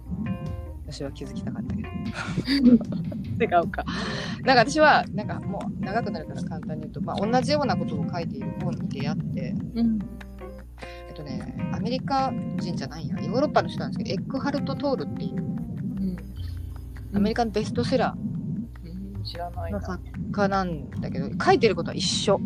[0.92, 1.90] 私は気づきたかったけど。
[3.40, 3.86] 違うか。
[4.44, 10.00] なんか私はなんかもう長くなるから簡単に言うと、まあ、同じようなことを書いている本に出会ってうん。
[11.08, 13.20] えっとねアメリカ人じゃないや。
[13.22, 15.46] ヨーロッパの人なんですけどエックハルト・トールっていうう
[17.14, 17.18] ん。
[17.18, 18.18] アメリカのベストセラ
[18.84, 19.24] うん。
[19.24, 19.78] 知らないな。
[19.78, 22.42] ーの作家なんだけど書いてることは一緒。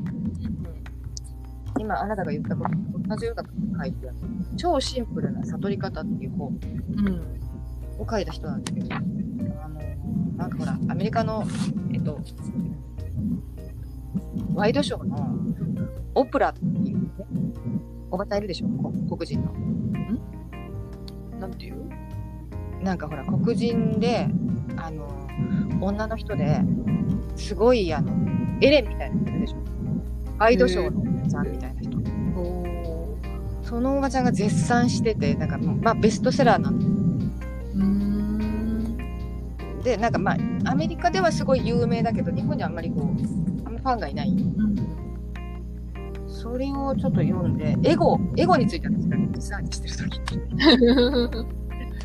[1.80, 4.18] 今あなたが言ったことと同じようなことを書いてある。
[4.58, 6.60] 超シンプルな悟り方っていう本。
[6.98, 7.43] うん。
[8.04, 8.08] うん。
[8.08, 9.00] を書いた人なんですけど、あ
[9.70, 9.80] の、
[10.38, 11.46] なんかほら、アメリカの、
[11.94, 12.20] えっと、
[14.54, 15.38] ワイドショーの
[16.16, 17.10] オプラっていうね、
[18.12, 18.68] おばちゃんいるでしょ？
[18.68, 19.52] こ黒人の。
[21.40, 21.76] なんていう？
[22.84, 24.28] なんかほら、黒人で、
[24.78, 25.08] あの、
[25.82, 26.62] 女の人で、
[27.36, 28.12] すごい、あの、
[28.62, 29.58] エレンみたいな人いるでしょ？
[30.38, 31.98] ワイドショーのおばちゃんみたいな人。
[32.36, 32.64] お
[33.64, 36.93] そのおばちゃんが絶賛してて、なんかもう、まあ、ベストセラーなんうん。
[39.84, 40.38] で、なんかまあ、
[40.72, 44.34] アメリカではすごい有名だけど、日本にはあんまりこう、あんまファンがいない。
[46.28, 50.44] それをちょっと読んで、エゴ、エゴについて私がリサーチしてるときに、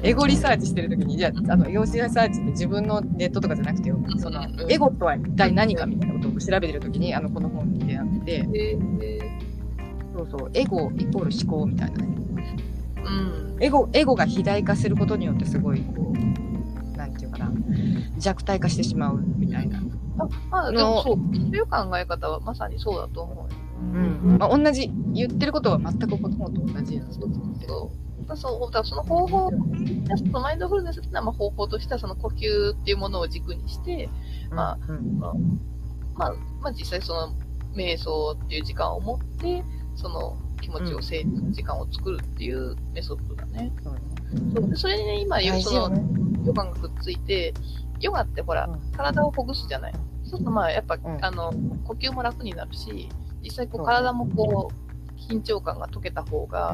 [0.02, 9.48] エゴリサーチしてるときに、いや、あの、用紙リサーチって自分のネットとかじゃなくてよ、その、エゴとは一体何かみたいなことを調べてるときに、あの、この本に出会って、えー
[10.18, 12.08] そうそう、エゴイコール思考みたいなね。
[13.04, 13.62] うん。
[13.62, 16.47] エゴ、エゴが肥大化することによってすごい、こう、
[18.18, 19.80] 弱体化してしまうみたいな。
[20.18, 23.48] あ、まあ、でもそう、そういう考え方はまさにそうだと思うよ。
[23.80, 24.38] うん。
[24.38, 28.26] まあ、同じ、言ってることは全くこの本と同じなんですそうそうそう。
[28.26, 34.08] だそう、だからその方法、そのマインドフルネスっていうのはまあ方法としてはその呼吸っていうものを軸にして、
[34.50, 35.18] まあ、うん。
[35.18, 35.34] まあ、
[36.14, 37.34] まあ、まあ実際その
[37.74, 39.64] 瞑想っていう時間を持って、
[39.94, 43.72] その気持ちを整理する時間を作るっていうメソッドだね。
[43.82, 44.00] そうね
[44.54, 45.64] そうでそれにね、今、よね。
[46.44, 47.54] ヨガがくっついて、
[48.00, 48.92] ヨガってほら、うん。
[48.92, 49.92] 体をほぐすじゃない。
[49.92, 51.18] そうするとまあ、やっぱ、ん。
[51.24, 51.52] あの、
[51.84, 53.08] 呼吸も楽になるし、
[53.42, 56.72] 実際こう体もこう、緊張感が解けた方が、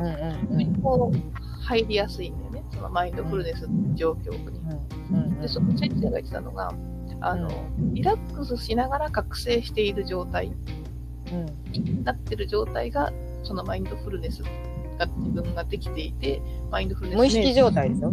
[0.50, 2.64] うんこう、入りやすいんだよね。
[2.72, 4.60] そのマインドフルネス状況に。
[5.40, 6.72] で、その先生が言ってたのが、
[7.20, 7.48] あの、
[7.78, 10.52] リラックスしながら覚醒している状態。
[11.32, 11.72] うん。
[11.72, 13.12] になってる状態が、
[13.44, 14.42] そのマインドフルネス
[14.98, 18.12] が自分ができていて、マインドフルネス無意識状態でしょ？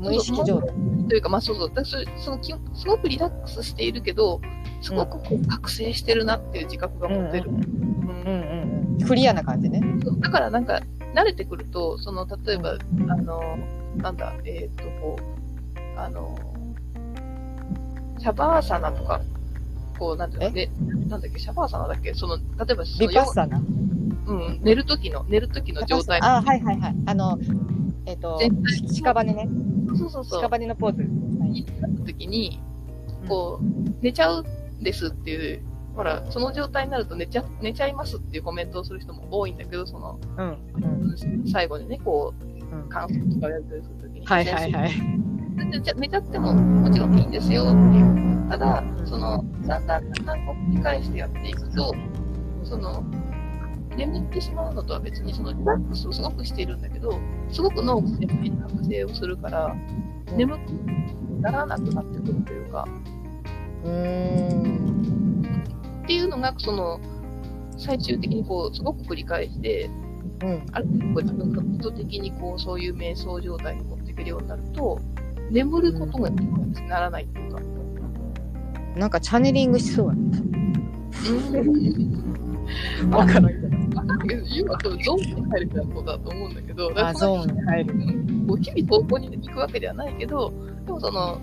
[0.00, 0.74] 無意識状態。
[1.08, 4.40] というか、まあそうそう、だからそそのきすごくリラックスしているけど、
[4.80, 7.50] すごくこう覚醒してるなっていう自覚が持てる。
[7.50, 9.06] うんうんうん。
[9.06, 9.80] クリアな感じね。
[10.20, 10.80] だからなんか、
[11.14, 12.76] 慣れてくると、その、例えば、
[13.08, 13.58] あの、
[13.96, 16.38] なんだ、えっ、と、こう、あの、
[18.18, 19.20] シャバーサナとか、
[19.98, 20.70] こう、なんていうの、ね、
[21.08, 22.14] なんだっけ、シャバーサナだっけ？
[22.14, 23.58] その、例えばそのビパッサナ？
[23.58, 26.20] うん、寝る時の、寝る時の状態。
[26.22, 26.96] あ、はいはいはい。
[27.06, 27.38] あの、
[28.06, 29.48] えっ、と全体、屍ね。
[29.96, 30.42] そうそうそう。
[30.42, 31.08] 屍のポーズ。
[32.04, 32.60] 時に、
[33.28, 35.62] こう、寝ちゃうんですっていう、
[35.94, 40.58] ほら、その状態になると寝ちゃ、寝ちゃいますっていうコメントをする人も多いんだけど、その、うん。
[41.00, 41.48] うん。
[41.48, 44.26] 最後にね、こう、うん感想とかやったりするときに。
[44.26, 44.90] はいはいはい。
[45.70, 48.48] 寝ちゃ寝ちゃってももちろんいいんですよっていう。
[48.48, 50.38] ただ、その、だんだんだんだん
[50.72, 51.94] 繰り返してやっていくと、
[52.64, 53.04] その、
[54.06, 57.18] 眠ってしまうのとは別に、そのリラックスをすごくしているんだけど、
[57.50, 59.76] すごく脳がやっぱり覚醒をするから、
[60.36, 60.60] 眠く
[61.40, 62.88] ならなくなってくるというか、
[63.84, 65.62] うーん。
[66.04, 67.00] っていうのが、その、
[67.76, 69.90] 最終的にこう、すごく繰り返して、
[70.42, 70.66] うん。
[70.72, 74.98] ある程度こう意図的にこう、そういう瞑想状態に持っていけるようになると、
[75.50, 77.60] 眠ることがならないっていうか、
[78.96, 80.42] なんかチャネリングしそうやね。
[83.02, 83.10] うん。
[83.10, 83.96] わからんけど。
[83.96, 87.94] わかんないけど、言うは多分ゾーンに入るみたいなことだと思うんだけど、あ、ゾーンに入る。
[87.94, 88.46] ン。
[88.46, 90.52] こう日々投稿に行くわけではないけど、
[90.86, 91.40] でもその、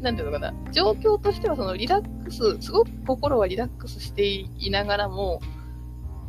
[0.00, 5.40] なんていうのかな、状況としてはそのリラックス、すごく心はリラックスしていながらも、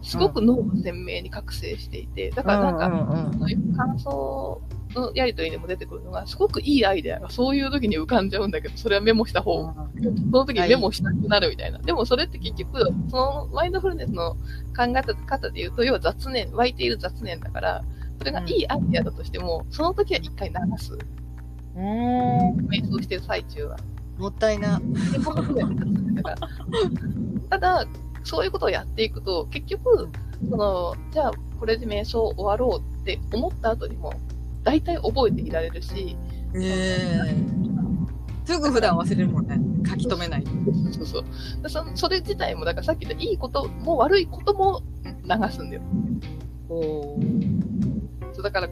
[0.04, 4.62] すごく脳が鮮明に覚醒していて、だからなんか、そういう感想
[5.00, 9.74] のやりとりでも出てくるのが、すごくいいアイデアがそういう時に浮かんじゃうんだけど、それはメモした方うん
[10.32, 11.80] その時にメモしたくなるみたいな。
[11.80, 14.34] でもそれって結局、そのマインドフルネスの
[14.76, 17.84] 考え方で言うと、要は雑念、湧いている雑念だから、
[18.20, 20.94] それがいいアイデアだとしても、その時は一回流す。
[20.94, 22.68] うーん。
[22.68, 23.78] 瞑想してる最中は。
[24.18, 24.80] もったいな。
[27.50, 27.88] ただ、
[28.24, 30.10] そういうことをやっていくと、結局、
[30.50, 34.14] その、じゃあ、これで瞑想終わろうって思った後にも、
[34.64, 36.18] 大体覚えていられるし、
[36.56, 37.62] ええ
[38.46, 39.58] すぐ普段忘れるもんね。
[39.88, 40.44] 書き留めない。
[40.92, 41.24] そうそう。
[41.62, 45.82] でそそれ自体も、だからさっき言ったいいことも悪いことも流すんだよ。
[46.70, 47.20] お
[48.34, 48.70] そうだから、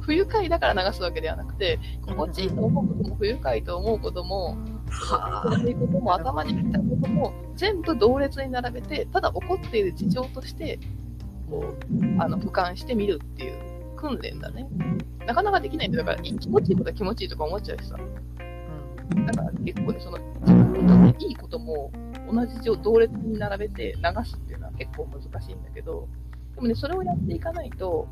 [0.00, 4.56] 不愉快だから流すわけではなくて、心地いいと思うことも不愉快と思うことも、
[4.88, 10.78] はそういうことも頭に来たことも全部同列に並べて、ただ起こっている事情として、
[11.50, 13.69] こう、あの、俯瞰してみるっていう
[14.00, 14.66] 訓練だね。
[15.26, 17.96] なかなかできないんだよだから、い気持ちいいことは気持ちいいとか思っちゃうしさ。
[19.26, 21.92] だから結構ね、その、自分にとっていいことも
[22.32, 26.08] 同じ状同列に並べて流すっていうのは結構難しいんだけど、
[26.54, 28.08] でもね、それをやっていかないと、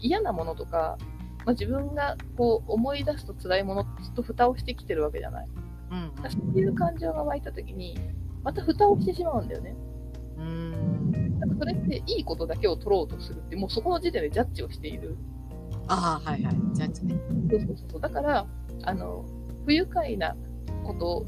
[0.00, 0.98] 嫌なものとか、
[1.44, 5.48] まあ、自分がこう思い出すと辛いものと蓋をしてきてるわけじゃない。
[5.90, 7.98] うんそういう感情が湧いたときに、
[8.42, 9.74] また蓋をしてしまうんだよね。
[10.38, 10.99] うん。
[11.42, 11.58] うん。
[11.58, 15.16] だからそれっていいことだけを取ろうとするって、もうそこの時点でジャッジをしている。
[15.88, 16.56] ああ、はいはい。
[16.74, 17.14] ジャッジね。
[17.50, 18.00] そうそうそう。
[18.00, 18.46] だから、
[18.82, 19.24] あの、
[19.64, 20.36] 不愉快な
[20.84, 21.26] こと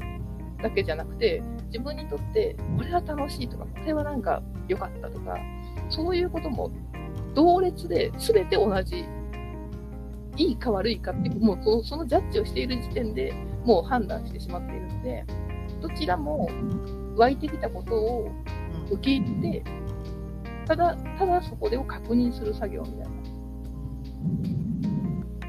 [0.61, 5.37] だけじゃなくて、自分にとって、これは楽しいとか、これはなんか良かったとか、
[5.89, 6.71] そういうことも
[7.35, 9.05] 同列で全て同じ、
[10.35, 13.33] いいか悪いかっていう、もうそのそのジャッジをしている時点で
[13.65, 15.25] もう判断してしまっているので、
[15.81, 16.49] どちらも
[17.15, 18.31] 湧いてきたことを
[18.91, 19.63] 受け入れて、
[20.65, 23.05] ただ、ただそこでを確認する作業みたいな。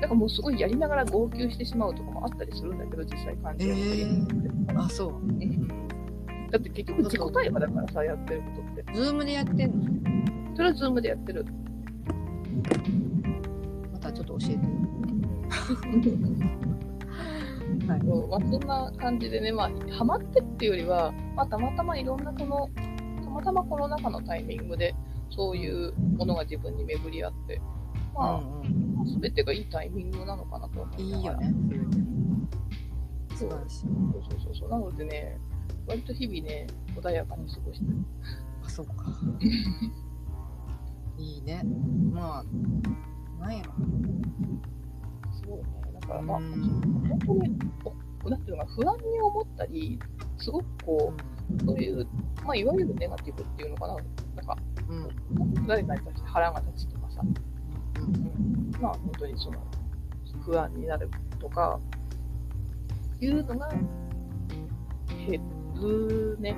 [0.01, 3.77] だからもうすごいやりながら号泣してしまうとかもあったりするんだけど、実際感じえが。
[3.77, 3.79] え
[4.77, 5.11] あ、そう。
[5.15, 5.69] うん
[6.51, 8.93] だって結局自己対話だからさ、やってることって。
[8.95, 9.83] Zoom でやってんの？
[10.55, 11.45] それは Zoom でやってる。
[13.93, 14.59] またちょっと教えて。
[17.89, 18.03] はい。
[18.05, 22.83] まあ、そんな感じでね、まあ、ハマってっていうよりは、まあ、たまたまいろんなこの、た
[23.35, 24.95] またまコロナ禍のタイミングで、
[25.31, 27.61] そういうものが自分に巡り合って、
[28.15, 31.05] まうんあ、すべてがいいタイミングなのかなと思うん。
[31.05, 31.41] いないがら。
[31.43, 31.57] いよね。
[33.37, 33.61] そうそう
[34.41, 34.71] そうそう。
[34.71, 35.41] なのでね、
[35.89, 37.97] 割と日々ね、穏やかに過ごしてる。
[38.65, 38.95] あ、そうか。
[41.19, 41.63] いいね。
[42.13, 42.45] まあ、
[43.43, 43.73] なんやろ。
[45.33, 45.65] すごいね。
[46.01, 46.53] だからまあ、うん
[47.09, 47.59] 本当に、
[48.25, 49.99] おなんていうのかな、不安に思ったり、
[50.39, 51.34] すごくこう、
[51.65, 52.07] そういう、
[52.45, 53.97] まあ、いわゆるネガティブっていうのかな、
[54.37, 54.57] なんか、
[54.89, 55.67] うん。
[55.67, 58.71] 誰かに対して腹が立つとかさ、うん。
[58.81, 59.59] まあ、本当にその、
[60.45, 61.79] 不安になるとか、
[63.21, 63.71] いうのが
[65.27, 65.41] 減
[65.81, 66.57] るね。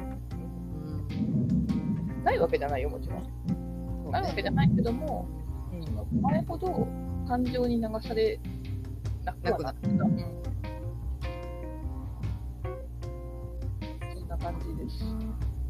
[2.24, 4.11] ないわけじゃないよ、もちろん。
[4.11, 5.28] ないわけじゃないけども、
[5.72, 6.20] うん。
[6.22, 6.87] 前ほど
[7.28, 8.41] 感情に流され
[9.24, 9.89] なくはなった。
[9.89, 10.45] うん
[14.53, 14.99] 感じです。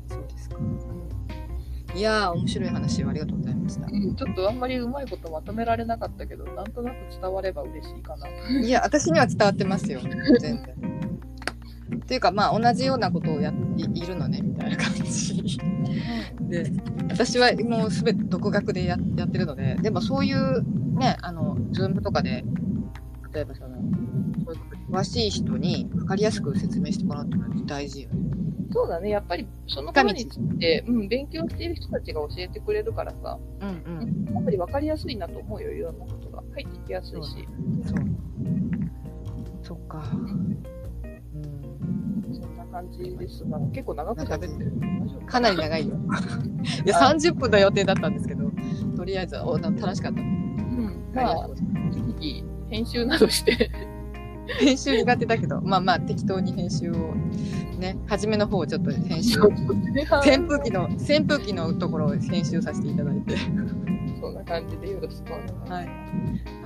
[0.08, 0.56] そうですか。
[1.94, 3.86] いやー面白い話をありがとうございました。
[3.86, 8.28] うん、ちょっとあんまりうまいことまとめられなかったけど、なんとなく伝われば嬉しいかな。
[8.60, 10.96] いや私には伝わってますよ全然。
[11.94, 15.58] っていうかまあ同じようなことをやいいるのねみたいな感じ
[16.40, 16.70] で
[17.08, 20.62] 私はもうすべて独学でややってるのででもそういう
[20.98, 22.44] ねあのズームとかで
[23.32, 23.76] 例えばその
[24.44, 28.35] そういうことに詳しい人に分かりやすく説明してもらうっていうのは大事よね。
[28.76, 33.72] そうだね、やっぱりそのことについて、うん、勉強している人たちが教えてくれるからさ、うんう
[34.04, 36.42] んやっぱり分かりやすいなと思うよ、いろんなことが。
[36.52, 37.48] 入ってきやすいし。
[37.86, 37.96] そう。
[39.62, 40.04] そっか。
[40.12, 40.62] うん。
[42.34, 44.72] そんな感じですが、結構長く喋ってる。
[45.26, 45.96] かなり長いよ。
[46.84, 48.52] いや、30分の予定だったんですけど、
[48.94, 50.20] とりあえず、おな楽しかった。
[50.20, 51.10] うん。
[51.14, 51.48] まあ
[51.94, 53.70] 適宜編集などして、
[54.60, 57.14] 編集苦手だけど、まあまあ、適当に編集を、
[57.78, 63.36] ね、初めの方ちょっと編集を、扇風機の、扇風機のところを編集させていただいて。
[64.20, 65.72] そんな感じでよろしくお願いします。
[65.72, 65.86] はい。
[65.86, 65.92] は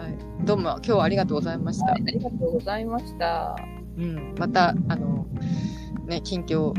[0.09, 0.45] い。
[0.45, 1.87] どうも、今日はありがとうございました。
[1.87, 3.57] はい、ありがとうございました。
[3.99, 4.35] うん。
[4.39, 5.27] また、あの、
[6.07, 6.73] ね、近況、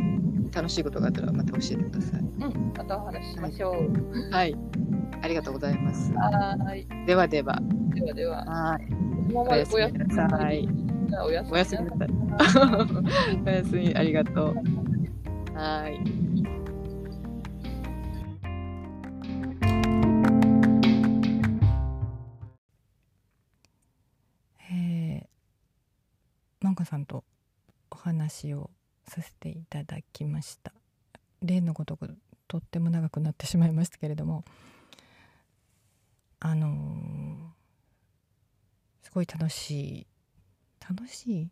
[0.54, 2.20] 楽しいことがあったらまた教えてください。
[2.20, 4.32] うん、またお話ししましょう。
[4.32, 4.56] はい。
[5.22, 6.12] ありがとうございます。
[6.14, 7.06] はーい。
[7.06, 7.62] ではでは。
[7.94, 8.88] ではでは、はい。
[9.32, 10.91] このままでおやすみなさい。
[11.20, 12.10] おやすみおやすみなさい。
[13.46, 14.56] おやすみ、ありがとう。
[15.54, 16.00] はい。
[24.72, 25.28] えー、
[26.62, 27.26] マンカさんと
[27.90, 28.70] お話を
[29.08, 30.72] させていただきました
[31.42, 32.16] 例のごとく
[32.48, 34.46] とっても長くなってしまいましたけれども
[36.40, 37.62] あのー
[39.12, 40.08] すごい楽しい
[40.94, 41.50] 楽しい。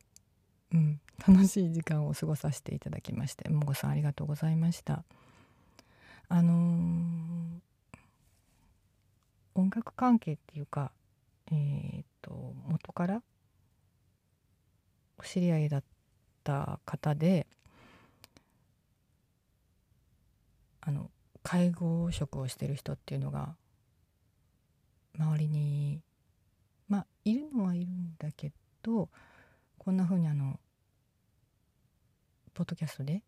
[0.73, 0.99] うん。
[1.27, 5.03] 楽しい時間を過ごさせていただきましてもごさんありがとうございました。
[6.27, 7.59] あのー
[9.55, 10.91] 音楽関係っていうか
[11.51, 13.21] えー、と元から
[15.17, 15.83] お知り合いだっ
[16.43, 17.47] た方で
[20.81, 21.09] あの
[21.43, 23.55] 介護職をしてる人っていうのが
[25.17, 25.99] 周りに
[26.87, 29.09] まあいるのはいるんだけど
[29.89, 30.59] こんな風にあの
[32.53, 33.23] ポッドキャストで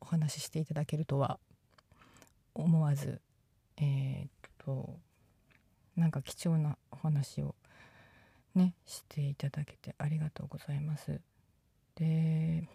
[0.00, 1.38] お話ししていただけるとは
[2.54, 3.20] 思わず
[3.76, 4.28] えーっ
[4.64, 4.96] と
[5.96, 7.54] なんか貴重なお話を
[8.54, 11.20] ねしていただけてありがとうございます。
[11.94, 12.66] で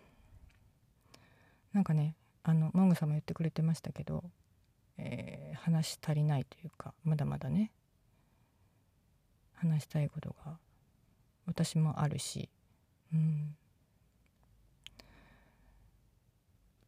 [1.73, 2.13] なんかね
[2.43, 4.23] あのモングさんも言ってくれてましたけど、
[4.99, 7.71] えー話足りないというかまだまだね
[9.55, 10.59] 話したいことが
[11.47, 12.49] 私もあるし、
[13.13, 13.55] うん、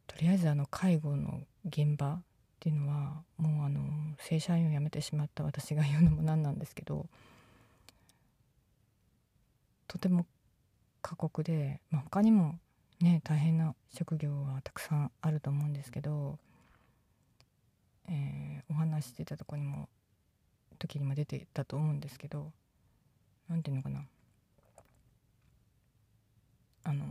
[0.06, 2.20] とりあえずあの介護の現場っ
[2.60, 3.80] ていうのはもうあの
[4.18, 7.06] 正社員を辞めてしまった私が言うのもなんなんですけど
[9.88, 10.26] とても
[11.02, 12.58] 過酷で、まあ、他にも
[13.00, 16.38] ね大変な職業はたくさんあると思うんですけど、
[18.08, 19.88] えーお話してたとこにも
[20.78, 22.52] 時にも出てたと思うんですけど
[23.48, 24.04] なんていうのかな。
[26.84, 27.04] あの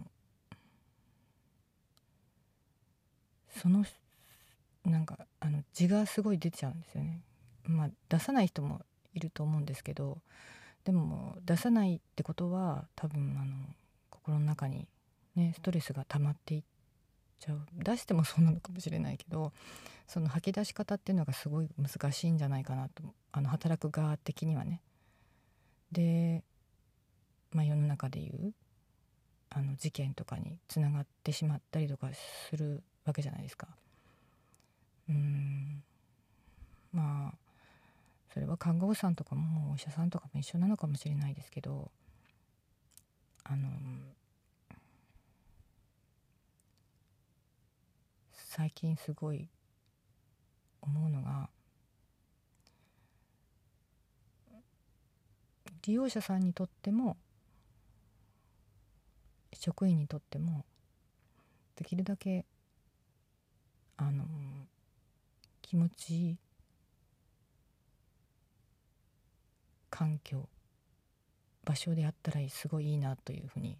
[3.61, 3.85] その
[4.85, 7.21] なんかあの字がすごい出ちゃうんですよね。
[7.63, 8.81] まあ出さない人も
[9.13, 10.19] いると思うんですけど
[10.85, 13.53] でも出さないってことは多分あの
[14.09, 14.87] 心の中に
[15.35, 16.63] ねストレスが溜まっていっ
[17.39, 19.51] ちゃう出してもそうなのかもしれないけど
[20.07, 24.81] その吐き出し方っていうのがすごい難しいんじゃないかなとあの働く側的にはね。
[25.91, 26.43] で、
[27.51, 28.53] まあ、世の中でいう
[29.51, 32.09] あの事件とかにつながってしまったりとか
[32.49, 33.67] するわけじゃないですか。
[35.09, 35.83] うん
[36.93, 37.37] まあ
[38.33, 41.91] それは看護婦さんとかもお医者さんとかも一緒なのかもしれないですけど
[43.43, 43.69] あの
[48.33, 49.47] 最近すごい
[50.81, 51.49] 思うのが
[55.83, 57.17] 利用者さんにとっても
[59.59, 60.65] 職員にとっても
[61.75, 62.45] できるだけ
[63.97, 64.23] あの
[65.61, 66.37] 気持ちいい
[69.89, 70.47] 環境
[71.65, 73.77] 場所であったらすごいいいなというふうに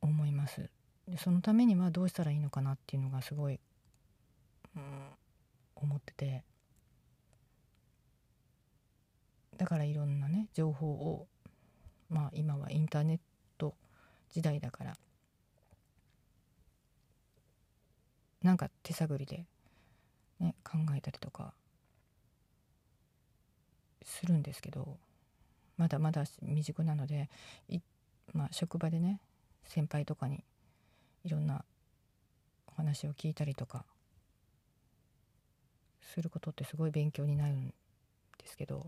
[0.00, 0.70] 思います。
[1.08, 3.58] でそのためにはどうしたらいいのかなっていうのがすごい、
[4.76, 4.82] うん、
[5.74, 6.44] 思ってて。
[9.58, 11.26] だからいろんなね情報を
[12.08, 13.31] まあ今はインターネット
[14.32, 14.96] 時代だから。
[18.42, 19.44] なんか手探りで、
[20.40, 21.52] ね、考えたりとか
[24.04, 24.96] するんですけど
[25.78, 27.28] まだまだ未熟なので
[28.32, 29.20] まあ、職場でね
[29.64, 30.42] 先輩とかに
[31.24, 31.64] いろんな
[32.66, 33.84] お話を聞いたりとか
[36.00, 37.74] することってすごい勉強になるんで
[38.46, 38.86] すけど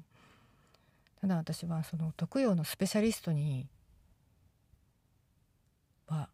[1.21, 3.67] ただ私はその特養のスペシャリストに
[6.07, 6.29] は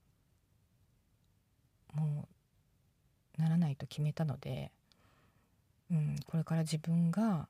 [1.94, 2.28] も
[3.38, 4.70] うならないと決めたので、
[5.90, 7.48] うん、これから自分が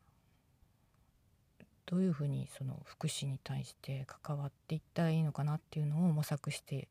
[1.87, 6.89] どういうふうにその福祉に対して関わっていったらいいのかなっていうのを模索して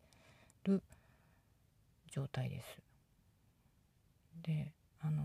[0.66, 0.84] る
[2.12, 2.66] 状態です。
[4.44, 4.72] で
[5.02, 5.24] あの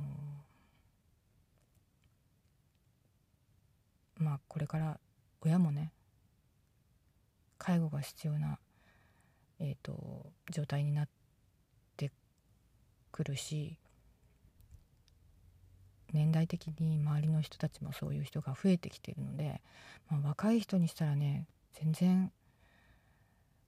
[4.16, 5.00] まあこれから
[5.40, 5.92] 親もね
[7.58, 8.58] 介護が必要な、
[9.60, 11.08] えーと、状態になっ
[11.96, 12.10] て
[13.12, 13.78] くるし
[16.12, 19.60] 年代的に周りの人たちもそういう人が増えてきているので、
[20.08, 22.32] まあ、若い人にしたらね全然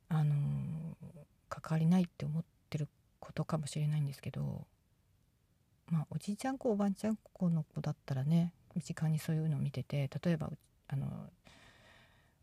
[0.09, 0.35] あの
[1.49, 4.65] 関わりないって思ってることかもしれないんですけど
[5.91, 10.51] まあおじいちゃん子おばあちゃん子の子だったらね身近にそういうのを見てて例えば
[10.89, 11.07] あの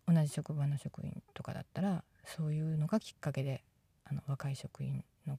[0.06, 3.64] 同じ職場の職員とかだったらそういうのがきっかけで
[4.06, 5.38] あの若い職員の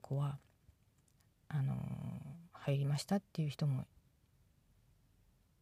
[0.00, 0.38] 子は
[1.48, 1.74] あの
[2.52, 3.84] 入りましたっていう人も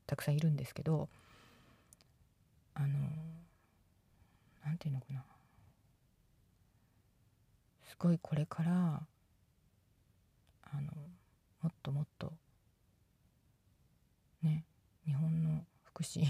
[0.06, 1.08] たくさんいるんですけど
[2.74, 2.88] あの
[4.64, 5.24] 何て言うのかな。
[7.84, 10.92] すごいこれからあの
[11.60, 12.32] もっともっと
[14.42, 14.64] ね
[15.04, 16.24] 日本の福祉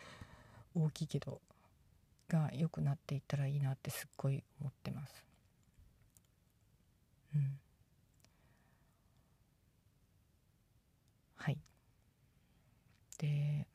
[0.74, 1.40] 大きいけど
[2.30, 5.24] が良くなっていったらいいなってすっごい思ってます。
[7.34, 7.58] うん
[11.36, 11.58] はい
[13.18, 13.66] で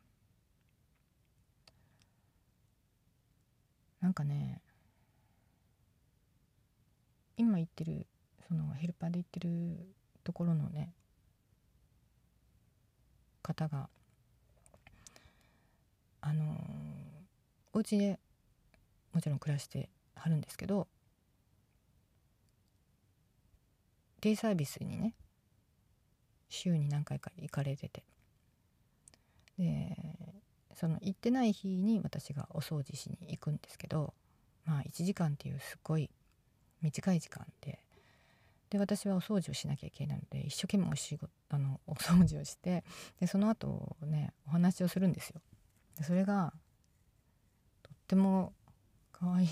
[4.02, 4.62] なんかね
[7.38, 8.08] 今言ってる
[8.48, 9.94] そのヘルパーで言ってる
[10.24, 10.94] ところのね
[13.42, 13.90] 方が
[16.22, 16.58] あの
[17.74, 18.20] お家で
[19.16, 20.88] もちろん暮らしてはるんですけど
[24.20, 25.14] デイサービスにね
[26.50, 28.04] 週に何回か行かれてて
[29.58, 29.98] で
[30.74, 34.14] その行ってない日に私がお掃除しに行くんですけど
[34.66, 36.10] まあ1時間っていうすごい
[36.82, 37.80] 短い時間で
[38.70, 42.84] で私はお掃除をしなきゃいけないので一生懸命お仕事あのお掃除をして
[43.22, 45.40] でその後ねお話をするんですよ。
[46.02, 46.52] それが
[47.82, 48.52] とっても
[49.18, 49.48] 可愛い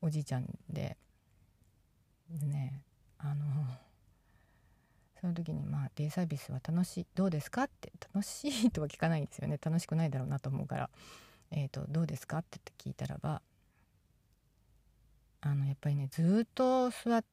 [0.00, 0.96] おじいちゃんで
[2.30, 2.82] でね
[3.18, 3.44] あの
[5.20, 7.64] その時にまあデイサービスは楽しいどうですか？
[7.64, 9.58] って楽しいとは聞かないんですよね。
[9.60, 10.90] 楽しくないだろうなと思うから
[11.50, 13.42] 「えーと、どうですか?」って聞いたらば
[15.40, 17.24] あのやっぱりねずっと座っ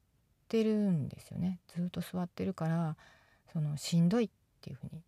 [0.48, 1.60] てるんですよね。
[1.68, 2.96] ずっと座ってるから
[3.52, 4.30] そのしんどいっ
[4.60, 5.04] ていうふうに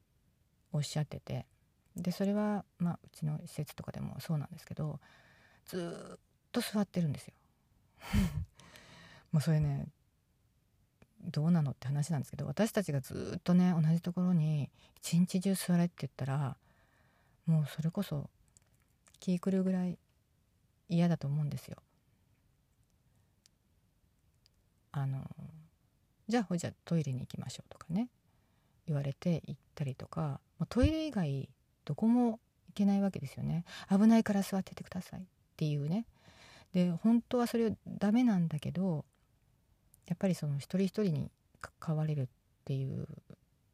[0.73, 1.47] おっしゃってて。
[1.97, 5.01] でそれはまあうちの施設とかでもそうなんですけど
[5.69, 6.19] ずっ
[6.51, 7.35] と座ってるんですよ。
[9.31, 9.87] もうそれね
[11.21, 16.57] どうなのって話なんですけど私たちがずっとね同じところに一日中座れって言ったら
[17.47, 18.31] もうそれこそ
[19.21, 19.99] 気狂うぐらい
[20.89, 21.77] 嫌だと思うんですよ。
[24.93, 25.31] あの
[26.29, 28.09] じゃあほじゃあトイレに行きましょうとかね
[28.87, 30.41] 言われて行ったりとか
[30.71, 31.49] トイレ以外
[31.85, 35.27] どこも行けないわけですよね危ないから座っててください
[35.59, 36.05] っていうね。
[36.73, 39.05] で本当はそれダメなんだけど
[40.07, 41.31] やっぱりその一人一人に
[41.61, 42.27] 関われるっ
[42.65, 43.09] ていう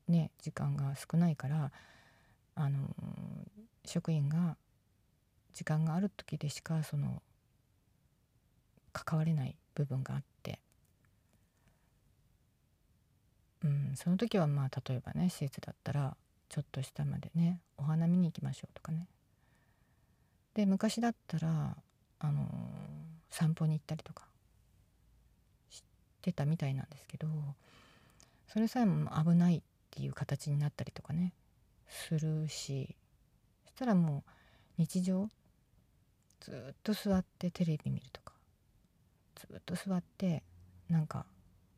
[0.09, 1.73] ね時間が少ないから
[2.55, 2.79] あの
[3.85, 4.57] 職員が
[5.53, 7.21] 時間がある時でしかその
[8.95, 10.61] 関われない部分があって、
[13.63, 16.17] うん、その時はまあ例えばね施設だったら
[16.49, 19.07] ちょっと下までねお花見に行きましょうとかね。
[20.55, 21.77] で昔だったら
[22.21, 22.47] あの
[23.31, 24.25] 散歩に行ったりとか
[26.25, 27.29] ってたみたいなんですけど
[28.49, 29.61] それさえも危ないっ
[29.91, 31.35] ていう形になったりとかね
[31.87, 32.97] するし
[33.67, 34.31] そしたらもう
[34.79, 35.29] 日常
[36.41, 38.33] ずっと座ってテレビ見るとか
[39.37, 40.43] ずっと座って
[40.89, 41.27] なんか、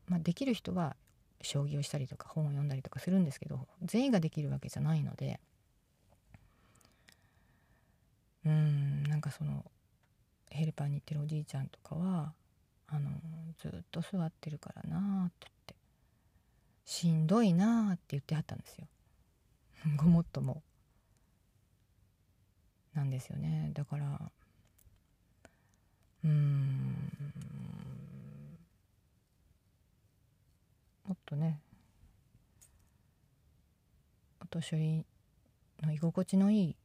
[0.08, 0.94] まあ、できる人は
[1.42, 5.40] 将棋をしたりとか本を読んだりとかするんですけど全員ができるわけじゃないので
[8.46, 9.64] うんなんかその
[10.50, 12.32] ヘルパーに行ってるおじいちゃんとかは
[12.86, 13.10] あの
[13.58, 15.74] ずっと座ってるからなって言って
[16.84, 18.86] しんどいなって言ってはったんですよ。
[19.96, 20.62] ごもっとも。
[22.94, 23.72] なんですよね。
[23.74, 24.32] だから
[26.24, 26.94] うん
[31.04, 31.60] もっとね
[34.40, 35.06] お年寄り
[35.82, 36.76] の居心地のいい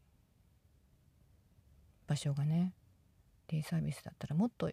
[2.12, 2.74] 場所がね
[3.48, 4.70] デイサービスだったらもっと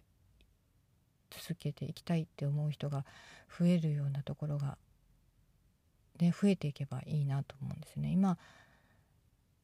[1.29, 3.05] 続けていきたいって思う人が
[3.57, 4.77] 増えるようなところが、
[6.19, 8.11] ね、増えていけばいいなと思うんですね。
[8.11, 8.37] 今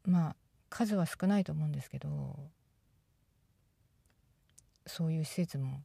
[0.05, 0.35] まあ
[0.69, 2.37] 数は少ないと思うんですけど
[4.87, 5.81] そういう施設も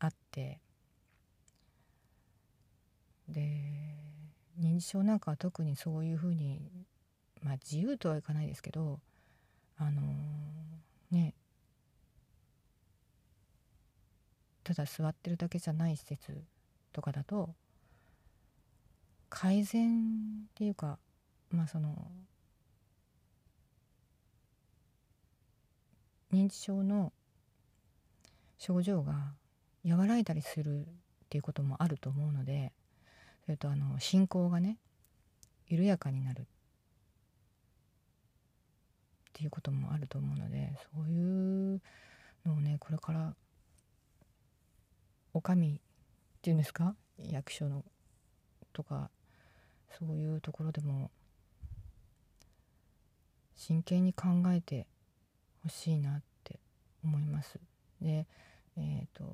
[0.00, 0.58] あって
[3.28, 3.40] で
[4.60, 6.60] 認知症なんかは特にそういうふうに
[7.42, 9.00] まあ自由とはいかないですけど
[9.78, 10.00] あの
[11.10, 11.34] ね。
[14.64, 16.42] ただ座ってるだけじゃない施設
[16.92, 17.50] とかだと
[19.28, 20.98] 改善っていうか
[21.50, 22.10] まあその
[26.32, 27.12] 認知症の
[28.58, 29.34] 症状が
[29.86, 30.84] 和らいだりするっ
[31.28, 32.72] ていうこともあると思うので
[33.44, 34.78] それとあの進行がね
[35.68, 36.46] 緩やかになる。
[39.34, 41.80] っていうこともあると思うのでそういう
[42.46, 43.34] のをねこれから
[45.32, 45.80] お上っ
[46.40, 46.94] ていうんですか？
[47.18, 47.84] 役所の
[48.72, 49.10] とか
[49.98, 51.10] そういうところでも
[53.56, 54.86] 真剣に考えて
[55.64, 56.60] ほしいなって
[57.02, 57.58] 思います。
[58.00, 58.28] で
[58.76, 59.24] えっ、ー、と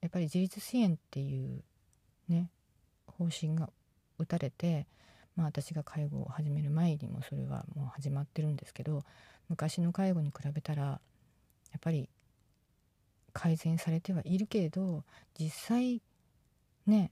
[0.00, 1.62] やっぱり自立支援っていう
[2.28, 2.50] ね
[3.06, 3.70] 方針が
[4.18, 4.88] 打たれて
[5.36, 9.04] まあ私が介護を始める前にもそれはもう始まってるんですけど
[9.48, 10.98] 昔の介護に比べたらや
[11.78, 12.08] っぱり
[13.32, 15.04] 改善されてはいるけれど
[15.38, 16.02] 実際
[16.86, 17.10] ね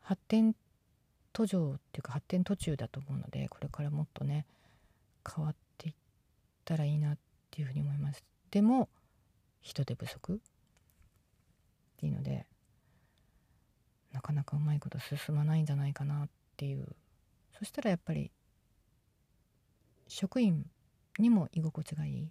[0.00, 0.54] 発展
[1.32, 4.46] 途上っていうか発展途中だと思うのでこれからもっとね
[5.24, 5.94] 変わっていっ
[6.64, 7.18] たらいいなっ
[7.50, 8.24] ていうふうに思います。
[8.50, 8.88] でも
[9.60, 10.36] 人手不足っ
[11.98, 12.46] ていうので
[14.12, 16.86] なかなかうまいこと進まないんじゃないかなってていう。
[17.58, 18.30] そしたらやっぱり
[20.08, 20.66] 職員
[21.18, 22.28] にも居心地がいい。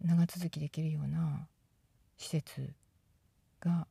[0.00, 1.48] 長続きできるような
[2.16, 2.72] 施設
[3.60, 3.86] が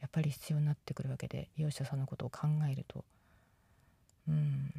[0.00, 3.04] やっぱり必要になってくるわけで利用者さんのことを考えると。
[4.28, 4.70] うん。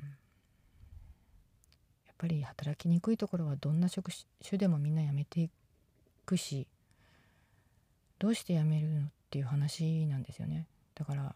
[2.06, 4.12] やっぱり働きにくいところはどんな職
[4.48, 5.50] 種でもみんな辞めてい
[6.26, 6.68] くし
[8.20, 10.68] どうして辞めるのっていう話なんですよね。
[10.94, 11.36] だから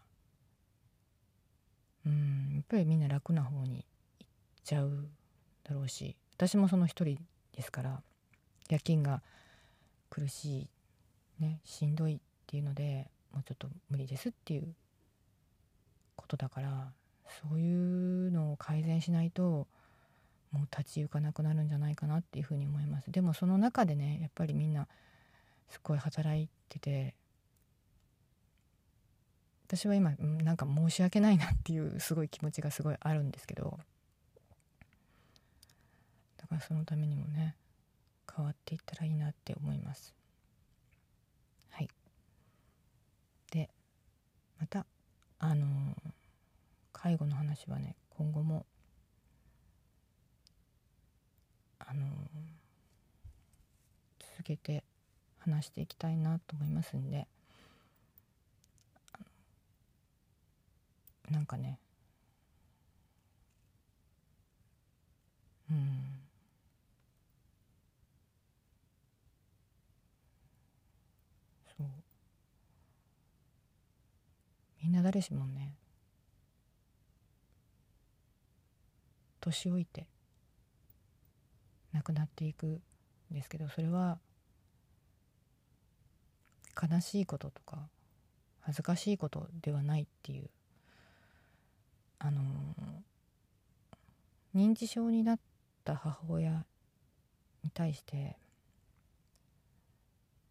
[2.06, 2.52] うん。
[2.54, 3.84] やっぱりみんな楽な方に
[4.18, 4.28] 行っ
[4.64, 5.08] ちゃう
[5.64, 7.18] だろうし私もその一人
[7.54, 8.00] ですから
[8.68, 9.22] 夜勤が
[10.10, 10.68] 苦し
[11.40, 14.74] い、ね、しんどいっていうのでもうちょっと無理ですっていう
[16.16, 16.92] ことだから
[17.50, 19.66] そういうのを改善しないと
[20.52, 23.10] もう立ち行かなくなるんじゃないかなっていうふうに思います。
[23.10, 24.88] でもその中でねやっぱりみんな
[25.68, 27.14] すごい働いてて
[29.68, 33.78] 私は今なんか申し訳ないなっていうすごい気持ちがすごいあるんですけど。
[36.38, 37.54] だからそのためにもね
[38.34, 40.14] 変わっていったらいいなって思います。
[41.68, 41.88] はい、
[43.50, 43.68] で
[44.58, 44.86] また
[45.38, 45.66] あの
[46.94, 48.64] 介護の話はね今後も
[51.78, 52.06] あの
[54.18, 54.82] 続けて
[55.40, 57.28] 話していきたいなと思いますんで。
[61.30, 61.78] なんかね。
[65.70, 66.20] うん。
[71.76, 71.86] そう。
[74.82, 75.74] みんな誰しもね
[79.40, 80.06] 年老いて
[81.92, 82.80] 亡くなっていくん
[83.30, 84.18] ですけどそれは
[86.80, 87.88] 悲しいこととか
[88.60, 90.50] 恥ずかしいことではないっていう
[92.18, 92.42] あの
[94.54, 95.40] 認知症になっ
[95.84, 96.64] た母親
[97.62, 98.36] に対して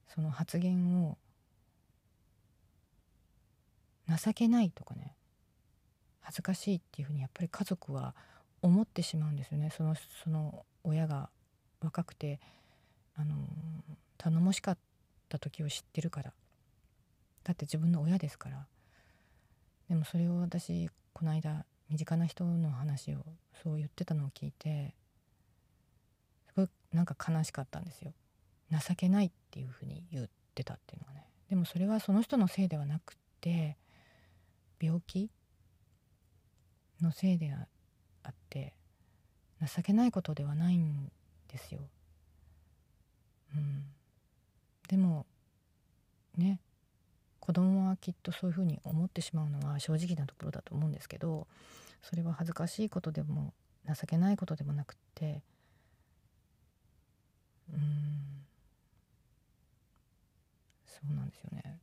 [0.08, 1.18] その発言を
[4.08, 5.16] 情けないとかね
[6.22, 8.16] 恥ずかしいっていうふうにやっぱり家族は
[8.62, 9.70] 思ってしまうんですよね。
[9.76, 11.30] そのその親が
[11.80, 12.40] 若くて
[13.16, 13.36] あの
[14.18, 14.78] 頼もしかっ
[15.30, 16.34] た時を知ってるから。
[17.44, 18.68] だって自分の親ですから。
[19.90, 23.20] でもそれを私この間身近な人の話を
[23.64, 24.94] そう言ってたのを聞いて
[26.50, 28.14] すごいなんか悲しかったんですよ。
[28.72, 31.26] 情けないっていうふうに言ってたっていうのはね。
[31.50, 33.78] でもそれはその人のせいではなくて
[34.82, 35.30] 病気
[37.02, 38.74] のせいであって
[39.62, 41.10] 情けないことではないん
[41.48, 41.82] ですよ。
[43.56, 43.86] うん、
[44.90, 45.26] でも
[46.36, 46.60] ね
[47.48, 51.48] 子供はきっとそういうふうに思ってしまうのは正直なところだと思うんですけど
[52.02, 53.54] それは恥ずかしいことでも
[53.88, 55.42] 情けないことでもなくって
[57.72, 57.80] うん
[60.86, 61.80] そうなんですよね。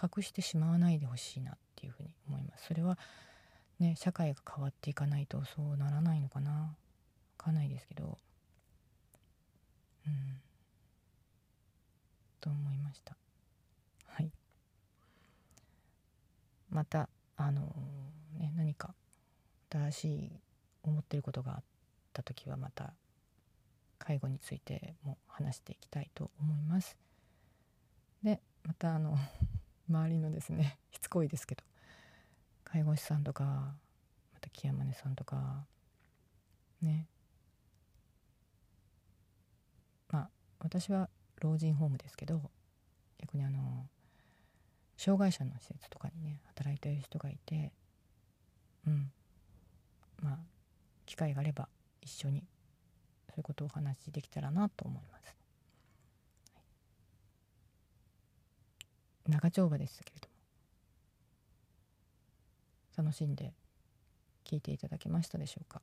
[0.00, 2.66] 隠してしまわないでほしいなっていうふうに思います。
[2.66, 2.96] それは
[3.80, 6.76] ね社会が変わっていかないとそうならないのかな。
[7.38, 8.16] 分かんないですけど
[10.06, 10.40] うん。
[12.40, 13.16] と思いました。
[14.06, 14.30] はい。
[16.74, 17.62] またあの
[18.36, 18.94] ね何か
[19.70, 20.32] 新しい
[20.82, 21.62] 思ってることがあっ
[22.12, 22.92] た時はまた
[23.98, 26.96] 介護についても話していきたいと思います。
[28.24, 29.16] でまたあの
[29.88, 31.62] 周りのですね しつこいですけど
[32.64, 35.64] 介護士さんとかまた木山根さんとか
[36.82, 37.08] ね。
[40.08, 42.50] まあ私は老人ホームですけど
[43.18, 43.88] 逆にあの
[44.96, 47.72] 障害者の施設とかにね働いてる人がいて
[48.86, 49.10] うん。
[50.22, 50.38] まあ
[51.06, 51.68] 機会があれば
[52.00, 52.44] 一緒に
[53.28, 55.36] そういうことをお話しできたらなと思います。
[59.26, 60.34] 長丁場ですけれども。
[62.96, 63.52] 楽しんで
[64.44, 65.82] 聞いていただけましたでしょうか。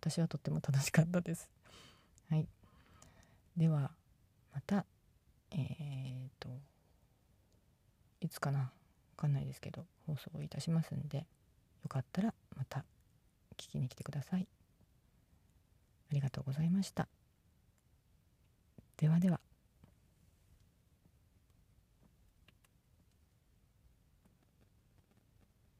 [0.00, 1.50] 私はとっても楽しかったです。
[2.30, 2.46] はい。
[3.56, 3.90] では
[4.54, 4.86] また
[5.50, 6.48] えー、っと
[8.22, 8.70] いつかな
[9.16, 11.24] 分かんないですけど放送いたしますんでよ
[11.88, 12.84] かったらまた
[13.56, 14.46] 聞きに来てください。
[16.10, 17.08] ありがとうございました。
[18.96, 19.40] ではでは。